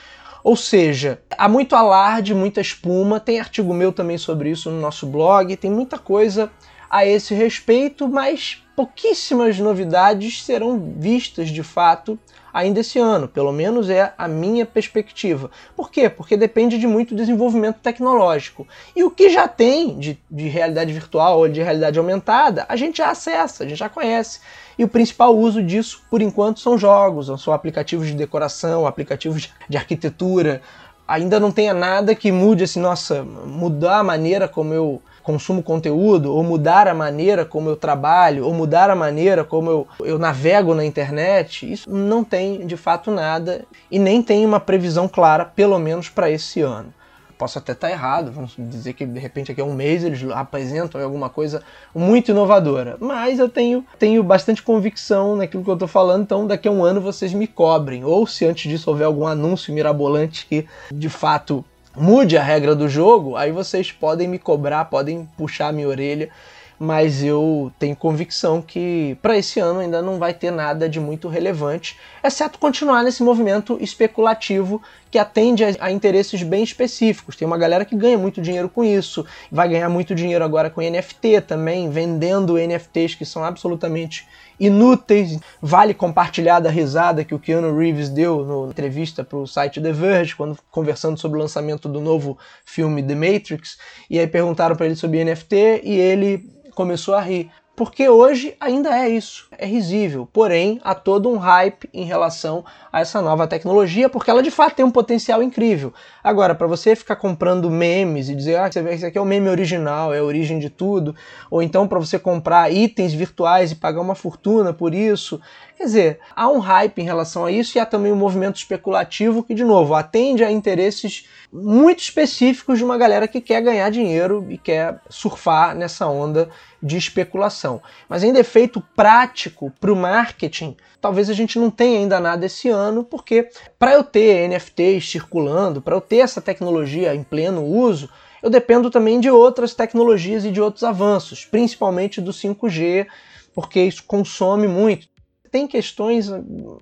Ou 0.46 0.54
seja, 0.54 1.20
há 1.36 1.48
muito 1.48 1.74
alarde, 1.74 2.32
muita 2.32 2.60
espuma. 2.60 3.18
Tem 3.18 3.40
artigo 3.40 3.74
meu 3.74 3.90
também 3.90 4.16
sobre 4.16 4.48
isso 4.48 4.70
no 4.70 4.80
nosso 4.80 5.04
blog. 5.04 5.56
Tem 5.56 5.68
muita 5.68 5.98
coisa 5.98 6.52
a 6.88 7.04
esse 7.04 7.34
respeito, 7.34 8.06
mas 8.06 8.62
pouquíssimas 8.76 9.58
novidades 9.58 10.44
serão 10.44 10.94
vistas 10.98 11.48
de 11.48 11.64
fato 11.64 12.16
ainda 12.56 12.80
esse 12.80 12.98
ano, 12.98 13.28
pelo 13.28 13.52
menos 13.52 13.90
é 13.90 14.14
a 14.16 14.26
minha 14.26 14.64
perspectiva. 14.64 15.50
Por 15.76 15.90
quê? 15.90 16.08
Porque 16.08 16.38
depende 16.38 16.78
de 16.78 16.86
muito 16.86 17.14
desenvolvimento 17.14 17.80
tecnológico. 17.82 18.66
E 18.96 19.04
o 19.04 19.10
que 19.10 19.28
já 19.28 19.46
tem 19.46 19.98
de, 19.98 20.18
de 20.30 20.48
realidade 20.48 20.90
virtual 20.90 21.38
ou 21.40 21.48
de 21.48 21.62
realidade 21.62 21.98
aumentada, 21.98 22.64
a 22.66 22.74
gente 22.74 22.96
já 22.96 23.10
acessa, 23.10 23.62
a 23.62 23.68
gente 23.68 23.78
já 23.78 23.90
conhece. 23.90 24.40
E 24.78 24.84
o 24.84 24.88
principal 24.88 25.36
uso 25.36 25.62
disso, 25.62 26.02
por 26.10 26.22
enquanto, 26.22 26.60
são 26.60 26.78
jogos, 26.78 27.26
são 27.42 27.52
aplicativos 27.52 28.06
de 28.06 28.14
decoração, 28.14 28.86
aplicativos 28.86 29.52
de 29.68 29.76
arquitetura. 29.76 30.62
Ainda 31.06 31.38
não 31.38 31.52
tenha 31.52 31.74
nada 31.74 32.14
que 32.14 32.32
mude 32.32 32.64
assim, 32.64 32.80
nossa, 32.80 33.22
mudar 33.22 33.98
a 33.98 34.02
maneira 34.02 34.48
como 34.48 34.72
eu 34.72 35.02
consumo 35.26 35.60
conteúdo, 35.60 36.32
ou 36.32 36.44
mudar 36.44 36.86
a 36.86 36.94
maneira 36.94 37.44
como 37.44 37.68
eu 37.68 37.74
trabalho, 37.74 38.46
ou 38.46 38.54
mudar 38.54 38.88
a 38.90 38.94
maneira 38.94 39.42
como 39.42 39.68
eu, 39.68 39.88
eu 39.98 40.20
navego 40.20 40.72
na 40.72 40.84
internet, 40.84 41.72
isso 41.72 41.90
não 41.90 42.22
tem 42.22 42.64
de 42.64 42.76
fato 42.76 43.10
nada 43.10 43.64
e 43.90 43.98
nem 43.98 44.22
tem 44.22 44.46
uma 44.46 44.60
previsão 44.60 45.08
clara, 45.08 45.44
pelo 45.44 45.80
menos 45.80 46.08
para 46.08 46.30
esse 46.30 46.60
ano. 46.60 46.94
Posso 47.36 47.58
até 47.58 47.72
estar 47.72 47.90
errado, 47.90 48.30
vamos 48.30 48.54
dizer 48.56 48.92
que 48.92 49.04
de 49.04 49.18
repente 49.18 49.50
aqui 49.50 49.60
a 49.60 49.64
um 49.64 49.74
mês 49.74 50.04
eles 50.04 50.24
apresentam 50.30 51.02
alguma 51.02 51.28
coisa 51.28 51.60
muito 51.92 52.30
inovadora, 52.30 52.96
mas 53.00 53.40
eu 53.40 53.48
tenho, 53.48 53.84
tenho 53.98 54.22
bastante 54.22 54.62
convicção 54.62 55.34
naquilo 55.34 55.64
que 55.64 55.68
eu 55.68 55.74
estou 55.74 55.88
falando, 55.88 56.22
então 56.22 56.46
daqui 56.46 56.68
a 56.68 56.70
um 56.70 56.84
ano 56.84 57.00
vocês 57.00 57.34
me 57.34 57.48
cobrem, 57.48 58.04
ou 58.04 58.28
se 58.28 58.46
antes 58.46 58.70
disso 58.70 58.88
houver 58.88 59.04
algum 59.04 59.26
anúncio 59.26 59.74
mirabolante 59.74 60.46
que 60.46 60.66
de 60.90 61.08
fato 61.08 61.64
mude 61.96 62.36
a 62.36 62.42
regra 62.42 62.74
do 62.74 62.88
jogo, 62.88 63.36
aí 63.36 63.50
vocês 63.50 63.90
podem 63.90 64.28
me 64.28 64.38
cobrar, 64.38 64.84
podem 64.86 65.28
puxar 65.36 65.72
minha 65.72 65.88
orelha, 65.88 66.30
mas 66.78 67.24
eu 67.24 67.72
tenho 67.78 67.96
convicção 67.96 68.60
que 68.60 69.16
para 69.22 69.36
esse 69.36 69.58
ano 69.58 69.80
ainda 69.80 70.02
não 70.02 70.18
vai 70.18 70.34
ter 70.34 70.50
nada 70.50 70.88
de 70.88 71.00
muito 71.00 71.26
relevante, 71.26 71.98
exceto 72.22 72.58
continuar 72.58 73.02
nesse 73.02 73.22
movimento 73.22 73.78
especulativo 73.80 74.82
que 75.10 75.18
atende 75.18 75.64
a, 75.64 75.74
a, 75.80 75.90
interesses 75.90 76.42
bem 76.42 76.62
específicos. 76.62 77.34
Tem 77.34 77.46
uma 77.46 77.56
galera 77.56 77.84
que 77.84 77.96
ganha 77.96 78.18
muito 78.18 78.42
dinheiro 78.42 78.68
com 78.68 78.84
isso, 78.84 79.24
vai 79.50 79.68
ganhar 79.68 79.88
muito 79.88 80.14
dinheiro 80.14 80.44
agora 80.44 80.68
com 80.68 80.82
NFT 80.82 81.40
também, 81.42 81.88
vendendo 81.88 82.58
NFTs 82.58 83.14
que 83.14 83.24
são 83.24 83.42
absolutamente 83.42 84.28
inúteis. 84.58 85.38
Vale 85.60 85.94
compartilhar 85.94 86.60
da 86.60 86.70
risada 86.70 87.24
que 87.24 87.34
o 87.34 87.38
Keanu 87.38 87.76
Reeves 87.76 88.08
deu 88.08 88.44
na 88.44 88.70
entrevista 88.70 89.22
para 89.24 89.38
o 89.38 89.46
site 89.46 89.80
The 89.80 89.92
Verge, 89.92 90.36
quando 90.36 90.58
conversando 90.70 91.18
sobre 91.18 91.38
o 91.38 91.42
lançamento 91.42 91.88
do 91.88 92.00
novo 92.00 92.38
filme 92.64 93.02
The 93.02 93.14
Matrix, 93.14 93.78
e 94.10 94.18
aí 94.18 94.26
perguntaram 94.26 94.76
para 94.76 94.86
ele 94.86 94.96
sobre 94.96 95.24
NFT 95.24 95.82
e 95.84 95.98
ele 95.98 96.48
começou 96.74 97.14
a 97.14 97.20
rir. 97.20 97.50
Porque 97.76 98.08
hoje 98.08 98.56
ainda 98.58 98.88
é 98.98 99.06
isso, 99.06 99.46
é 99.56 99.66
risível. 99.66 100.26
Porém, 100.32 100.80
há 100.82 100.94
todo 100.94 101.28
um 101.28 101.36
hype 101.36 101.88
em 101.92 102.04
relação 102.04 102.64
a 102.90 103.00
essa 103.00 103.20
nova 103.20 103.46
tecnologia, 103.46 104.08
porque 104.08 104.30
ela 104.30 104.42
de 104.42 104.50
fato 104.50 104.76
tem 104.76 104.84
um 104.84 104.90
potencial 104.90 105.42
incrível. 105.42 105.92
Agora, 106.24 106.54
para 106.54 106.66
você 106.66 106.96
ficar 106.96 107.16
comprando 107.16 107.70
memes 107.70 108.30
e 108.30 108.34
dizer, 108.34 108.56
ah, 108.56 108.68
esse 108.68 109.04
aqui 109.04 109.18
é 109.18 109.20
o 109.20 109.26
meme 109.26 109.50
original, 109.50 110.14
é 110.14 110.18
a 110.18 110.24
origem 110.24 110.58
de 110.58 110.70
tudo, 110.70 111.14
ou 111.50 111.62
então 111.62 111.86
para 111.86 111.98
você 111.98 112.18
comprar 112.18 112.72
itens 112.72 113.12
virtuais 113.12 113.72
e 113.72 113.76
pagar 113.76 114.00
uma 114.00 114.14
fortuna 114.14 114.72
por 114.72 114.94
isso, 114.94 115.38
Quer 115.76 115.84
dizer, 115.84 116.20
há 116.34 116.48
um 116.48 116.58
hype 116.58 117.00
em 117.00 117.04
relação 117.04 117.44
a 117.44 117.52
isso 117.52 117.76
e 117.76 117.80
há 117.80 117.84
também 117.84 118.10
um 118.10 118.16
movimento 118.16 118.56
especulativo 118.56 119.42
que, 119.42 119.52
de 119.52 119.62
novo, 119.62 119.92
atende 119.92 120.42
a 120.42 120.50
interesses 120.50 121.28
muito 121.52 121.98
específicos 121.98 122.78
de 122.78 122.84
uma 122.84 122.96
galera 122.96 123.28
que 123.28 123.42
quer 123.42 123.60
ganhar 123.60 123.90
dinheiro 123.90 124.46
e 124.48 124.56
quer 124.56 124.98
surfar 125.10 125.74
nessa 125.76 126.06
onda 126.06 126.48
de 126.82 126.96
especulação. 126.96 127.80
Mas 128.08 128.22
em 128.22 128.32
defeito 128.32 128.82
prático 128.94 129.72
para 129.80 129.92
o 129.92 129.96
marketing, 129.96 130.76
talvez 131.00 131.30
a 131.30 131.32
gente 131.32 131.58
não 131.58 131.70
tenha 131.70 131.98
ainda 131.98 132.20
nada 132.20 132.46
esse 132.46 132.68
ano, 132.68 133.04
porque 133.04 133.48
para 133.78 133.94
eu 133.94 134.04
ter 134.04 134.48
NFTs 134.48 135.10
circulando, 135.10 135.80
para 135.80 135.94
eu 135.94 136.00
ter 136.00 136.18
essa 136.18 136.40
tecnologia 136.40 137.14
em 137.14 137.22
pleno 137.22 137.64
uso, 137.64 138.08
eu 138.42 138.50
dependo 138.50 138.90
também 138.90 139.18
de 139.18 139.30
outras 139.30 139.74
tecnologias 139.74 140.44
e 140.44 140.50
de 140.50 140.60
outros 140.60 140.84
avanços, 140.84 141.44
principalmente 141.44 142.20
do 142.20 142.32
5G, 142.32 143.06
porque 143.54 143.80
isso 143.80 144.04
consome 144.06 144.68
muito 144.68 145.08
tem 145.56 145.66
questões 145.66 146.30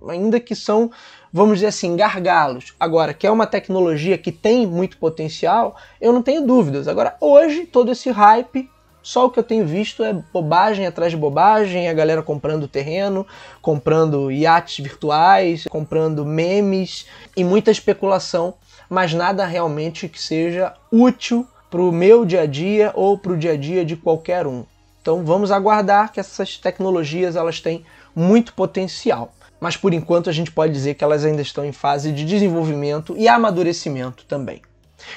ainda 0.09 0.41
que 0.41 0.57
são, 0.57 0.91
vamos 1.33 1.59
dizer 1.59 1.69
assim, 1.69 1.95
gargalos. 1.95 2.75
Agora, 2.81 3.15
que 3.15 3.25
é 3.25 3.31
uma 3.31 3.47
tecnologia 3.47 4.19
que 4.19 4.33
tem 4.33 4.67
muito 4.67 4.99
potencial, 4.99 5.77
eu 6.01 6.13
não 6.13 6.21
tenho 6.21 6.45
dúvidas. 6.45 6.89
Agora, 6.89 7.17
hoje, 7.21 7.67
todo 7.67 7.93
esse 7.93 8.11
hype, 8.11 8.69
só 9.05 9.27
o 9.27 9.31
que 9.31 9.39
eu 9.39 9.43
tenho 9.45 9.67
visto 9.67 10.03
é 10.03 10.15
bobagem 10.15 10.87
atrás 10.87 11.13
de 11.13 11.19
bobagem, 11.19 11.91
a 11.91 11.93
galera 11.93 12.23
comprando 12.23 12.67
terreno, 12.67 13.27
comprando 13.61 14.33
iates 14.33 14.83
virtuais, 14.83 15.67
comprando 15.69 16.25
memes 16.25 17.07
e 17.37 17.45
muita 17.45 17.71
especulação, 17.71 18.55
mas 18.89 19.13
nada 19.13 19.45
realmente 19.45 20.09
que 20.09 20.21
seja 20.21 20.73
útil 20.91 21.47
para 21.71 21.83
o 21.83 21.93
meu 21.93 22.25
dia 22.25 22.41
a 22.41 22.47
dia 22.47 22.93
ou 22.95 23.19
para 23.19 23.33
o 23.33 23.37
dia 23.37 23.53
a 23.53 23.57
dia 23.59 23.85
de 23.85 23.95
qualquer 23.95 24.47
um. 24.47 24.65
Então 25.03 25.23
vamos 25.23 25.51
aguardar 25.53 26.11
que 26.11 26.19
essas 26.19 26.57
tecnologias 26.57 27.37
elas 27.37 27.61
têm 27.61 27.85
muito 28.17 28.55
potencial. 28.55 29.35
Mas 29.61 29.77
por 29.77 29.93
enquanto 29.93 30.31
a 30.31 30.33
gente 30.33 30.51
pode 30.51 30.73
dizer 30.73 30.95
que 30.95 31.05
elas 31.05 31.27
ainda 31.27 31.43
estão 31.43 31.63
em 31.63 31.73
fase 31.73 32.11
de 32.11 32.25
desenvolvimento 32.25 33.15
e 33.19 33.29
amadurecimento 33.29 34.25
também. 34.25 34.63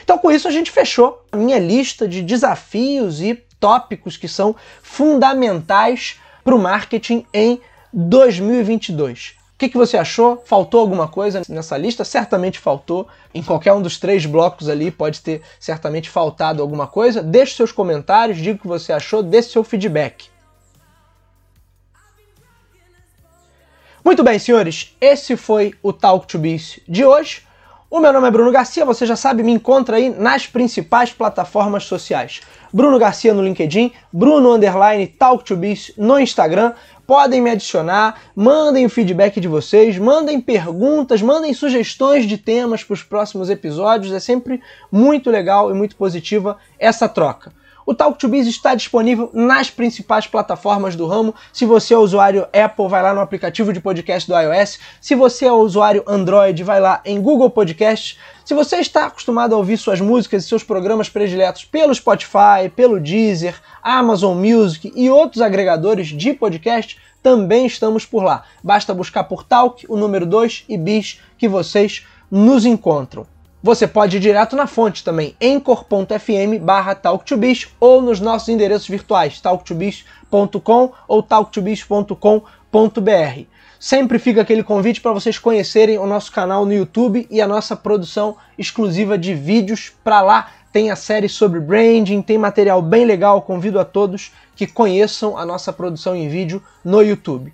Então 0.04 0.18
com 0.18 0.30
isso 0.30 0.46
a 0.46 0.52
gente 0.52 0.72
fechou 0.72 1.24
a 1.32 1.38
minha 1.38 1.58
lista 1.58 2.06
de 2.06 2.22
desafios 2.22 3.22
e 3.22 3.47
tópicos 3.60 4.18
que 4.18 4.28
são 4.28 4.56
fundamentais 4.82 6.20
para 6.44 6.56
o 6.56 6.60
marketing 6.60 7.26
em 7.34 7.60
2022. 7.94 9.36
O 9.54 9.58
que, 9.58 9.70
que, 9.70 9.78
você 9.78 9.98
achou? 9.98 10.44
Faltou 10.46 10.80
alguma 10.80 11.08
coisa 11.08 11.42
nessa 11.50 11.76
lista? 11.76 12.06
Certamente 12.06 12.60
faltou. 12.60 13.08
Em 13.34 13.42
qualquer 13.42 13.74
um 13.74 13.82
dos 13.82 13.98
três 13.98 14.24
blocos 14.24 14.70
ali 14.70 14.92
pode 14.92 15.22
ter 15.22 15.42
certamente 15.60 16.12
faltado 16.12 16.62
alguma 16.62 16.86
coisa. 16.86 17.24
Deixe 17.24 17.56
seus 17.56 17.72
comentários, 17.72 18.38
diga 18.38 18.58
o 18.58 18.62
que 18.62 18.68
você 18.68 18.94
achou, 18.94 19.24
dê 19.24 19.42
seu 19.42 19.64
feedback. 19.64 20.30
Muito 24.06 24.24
bem, 24.24 24.38
senhores, 24.38 24.96
esse 25.02 25.36
foi 25.36 25.74
o 25.82 25.92
Talk 25.92 26.28
to 26.28 26.38
Biz 26.38 26.80
de 26.88 27.04
hoje. 27.04 27.42
O 27.90 28.02
meu 28.02 28.12
nome 28.12 28.28
é 28.28 28.32
Bruno 28.32 28.52
Garcia, 28.52 28.84
você 28.84 29.06
já 29.06 29.16
sabe, 29.16 29.44
me 29.44 29.54
encontra 29.54 29.96
aí 29.96 30.10
nas 30.10 30.46
principais 30.46 31.14
plataformas 31.14 31.86
sociais. 31.86 32.42
Bruno 32.74 33.00
Garcia 33.00 33.34
no 33.34 33.42
LinkedIn, 33.42 33.94
Bruno 34.12 34.52
Underline 34.52 35.08
Talk 35.08 35.46
to 35.46 35.56
Biz 35.56 35.94
no 35.98 36.20
Instagram. 36.20 36.74
Podem 37.08 37.40
me 37.40 37.50
adicionar, 37.50 38.20
mandem 38.36 38.86
o 38.86 38.90
feedback 38.90 39.40
de 39.40 39.48
vocês, 39.48 39.98
mandem 39.98 40.42
perguntas, 40.42 41.22
mandem 41.22 41.54
sugestões 41.54 42.28
de 42.28 42.38
temas 42.38 42.84
para 42.84 42.94
os 42.94 43.04
próximos 43.04 43.50
episódios. 43.50 44.14
É 44.14 44.20
sempre 44.20 44.62
muito 44.92 45.32
legal 45.32 45.72
e 45.72 45.74
muito 45.74 45.96
positiva 45.96 46.58
essa 46.78 47.08
troca. 47.08 47.54
O 47.90 47.96
Talk 47.96 48.20
to 48.20 48.28
Biz 48.28 48.48
está 48.48 48.76
disponível 48.76 49.30
nas 49.34 49.70
principais 49.72 50.28
plataformas 50.28 50.94
do 50.94 51.08
ramo. 51.08 51.34
Se 51.54 51.66
você 51.66 51.94
é 51.94 51.98
usuário 51.98 52.46
Apple, 52.52 52.90
vai 52.90 53.02
lá 53.02 53.14
no 53.14 53.22
aplicativo 53.22 53.72
de 53.72 53.80
podcast 53.80 54.30
do 54.30 54.38
iOS. 54.38 54.78
Se 55.00 55.16
você 55.16 55.46
é 55.46 55.52
usuário 55.54 56.04
Android, 56.06 56.62
vai 56.66 56.82
lá 56.82 57.00
em 57.06 57.22
Google 57.22 57.50
Podcasts. 57.50 58.20
Se 58.44 58.54
você 58.54 58.76
está 58.80 59.06
acostumado 59.06 59.56
a 59.56 59.58
ouvir 59.58 59.78
suas 59.78 60.02
músicas 60.02 60.44
e 60.44 60.50
seus 60.50 60.66
programas 60.66 61.08
prediletos 61.08 61.64
pelo 61.64 61.96
Spotify, 61.96 62.68
pelo 62.76 63.00
Deezer, 63.00 63.56
Amazon 63.82 64.38
Music 64.38 64.92
e 64.94 65.10
outros 65.10 65.42
agregadores 65.42 66.08
de 66.08 66.34
podcast, 66.34 67.00
também 67.24 67.66
estamos 67.66 68.06
por 68.06 68.22
lá. 68.22 68.44
Basta 68.62 68.94
buscar 68.94 69.24
por 69.24 69.46
Talk, 69.46 69.86
o 69.88 69.96
número 69.96 70.26
2 70.26 70.66
e 70.68 70.78
Bis 70.78 71.22
que 71.38 71.48
vocês 71.48 72.06
nos 72.30 72.66
encontram. 72.66 73.37
Você 73.62 73.88
pode 73.88 74.18
ir 74.18 74.20
direto 74.20 74.56
na 74.56 74.68
fonte 74.68 75.04
também, 75.04 75.36
em 75.42 75.60
cor.fm 75.60 76.60
barra 76.62 76.94
talktobiz 76.94 77.68
ou 77.80 78.04
nos 78.04 78.20
nossos 78.20 78.50
endereços 78.50 78.88
virtuais, 78.88 79.42
talktobiz.com 79.42 80.92
ou 81.08 81.24
talktobiz.com.br. 81.24 83.42
Sempre 83.80 84.20
fica 84.20 84.42
aquele 84.42 84.64
convite 84.64 85.02
para 85.02 85.12
vocês 85.12 85.40
conhecerem 85.40 85.98
o 85.98 86.06
nosso 86.06 86.32
canal 86.32 86.66
no 86.66 86.74
YouTube 86.74 87.28
e 87.32 87.42
a 87.42 87.48
nossa 87.48 87.76
produção 87.76 88.38
exclusiva 88.58 89.18
de 89.18 89.34
vídeos 89.34 89.92
para 90.04 90.22
lá. 90.22 90.52
Tem 90.72 90.92
a 90.92 90.96
série 90.96 91.28
sobre 91.28 91.60
branding, 91.60 92.22
tem 92.22 92.38
material 92.38 92.82
bem 92.82 93.06
legal. 93.06 93.42
Convido 93.42 93.80
a 93.80 93.86
todos 93.86 94.32
que 94.56 94.68
conheçam 94.68 95.36
a 95.36 95.46
nossa 95.46 95.74
produção 95.74 96.16
em 96.16 96.30
vídeo 96.30 96.62
no 96.84 97.02
YouTube. 97.02 97.54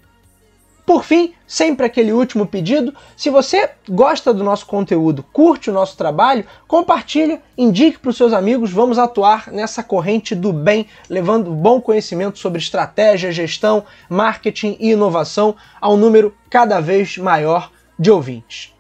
Por 0.85 1.03
fim, 1.03 1.33
sempre 1.47 1.85
aquele 1.85 2.11
último 2.11 2.45
pedido, 2.45 2.93
se 3.15 3.29
você 3.29 3.69
gosta 3.87 4.33
do 4.33 4.43
nosso 4.43 4.65
conteúdo, 4.65 5.23
curte 5.31 5.69
o 5.69 5.73
nosso 5.73 5.95
trabalho, 5.95 6.45
compartilhe, 6.67 7.39
indique 7.57 7.99
para 7.99 8.09
os 8.09 8.17
seus 8.17 8.33
amigos, 8.33 8.71
vamos 8.71 8.99
atuar 8.99 9.49
nessa 9.49 9.81
corrente 9.81 10.35
do 10.35 10.51
bem, 10.51 10.85
levando 11.09 11.51
bom 11.51 11.79
conhecimento 11.79 12.37
sobre 12.37 12.59
estratégia, 12.59 13.31
gestão, 13.31 13.85
marketing 14.09 14.75
e 14.77 14.91
inovação 14.91 15.55
a 15.79 15.89
um 15.89 15.95
número 15.95 16.35
cada 16.49 16.81
vez 16.81 17.17
maior 17.17 17.71
de 17.97 18.11
ouvintes. 18.11 18.73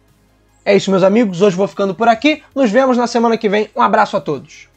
É 0.65 0.75
isso, 0.75 0.91
meus 0.91 1.03
amigos, 1.03 1.41
hoje 1.41 1.55
vou 1.55 1.67
ficando 1.67 1.95
por 1.95 2.09
aqui, 2.09 2.43
nos 2.53 2.69
vemos 2.69 2.97
na 2.97 3.07
semana 3.07 3.37
que 3.37 3.47
vem, 3.47 3.69
um 3.73 3.81
abraço 3.81 4.17
a 4.17 4.21
todos. 4.21 4.72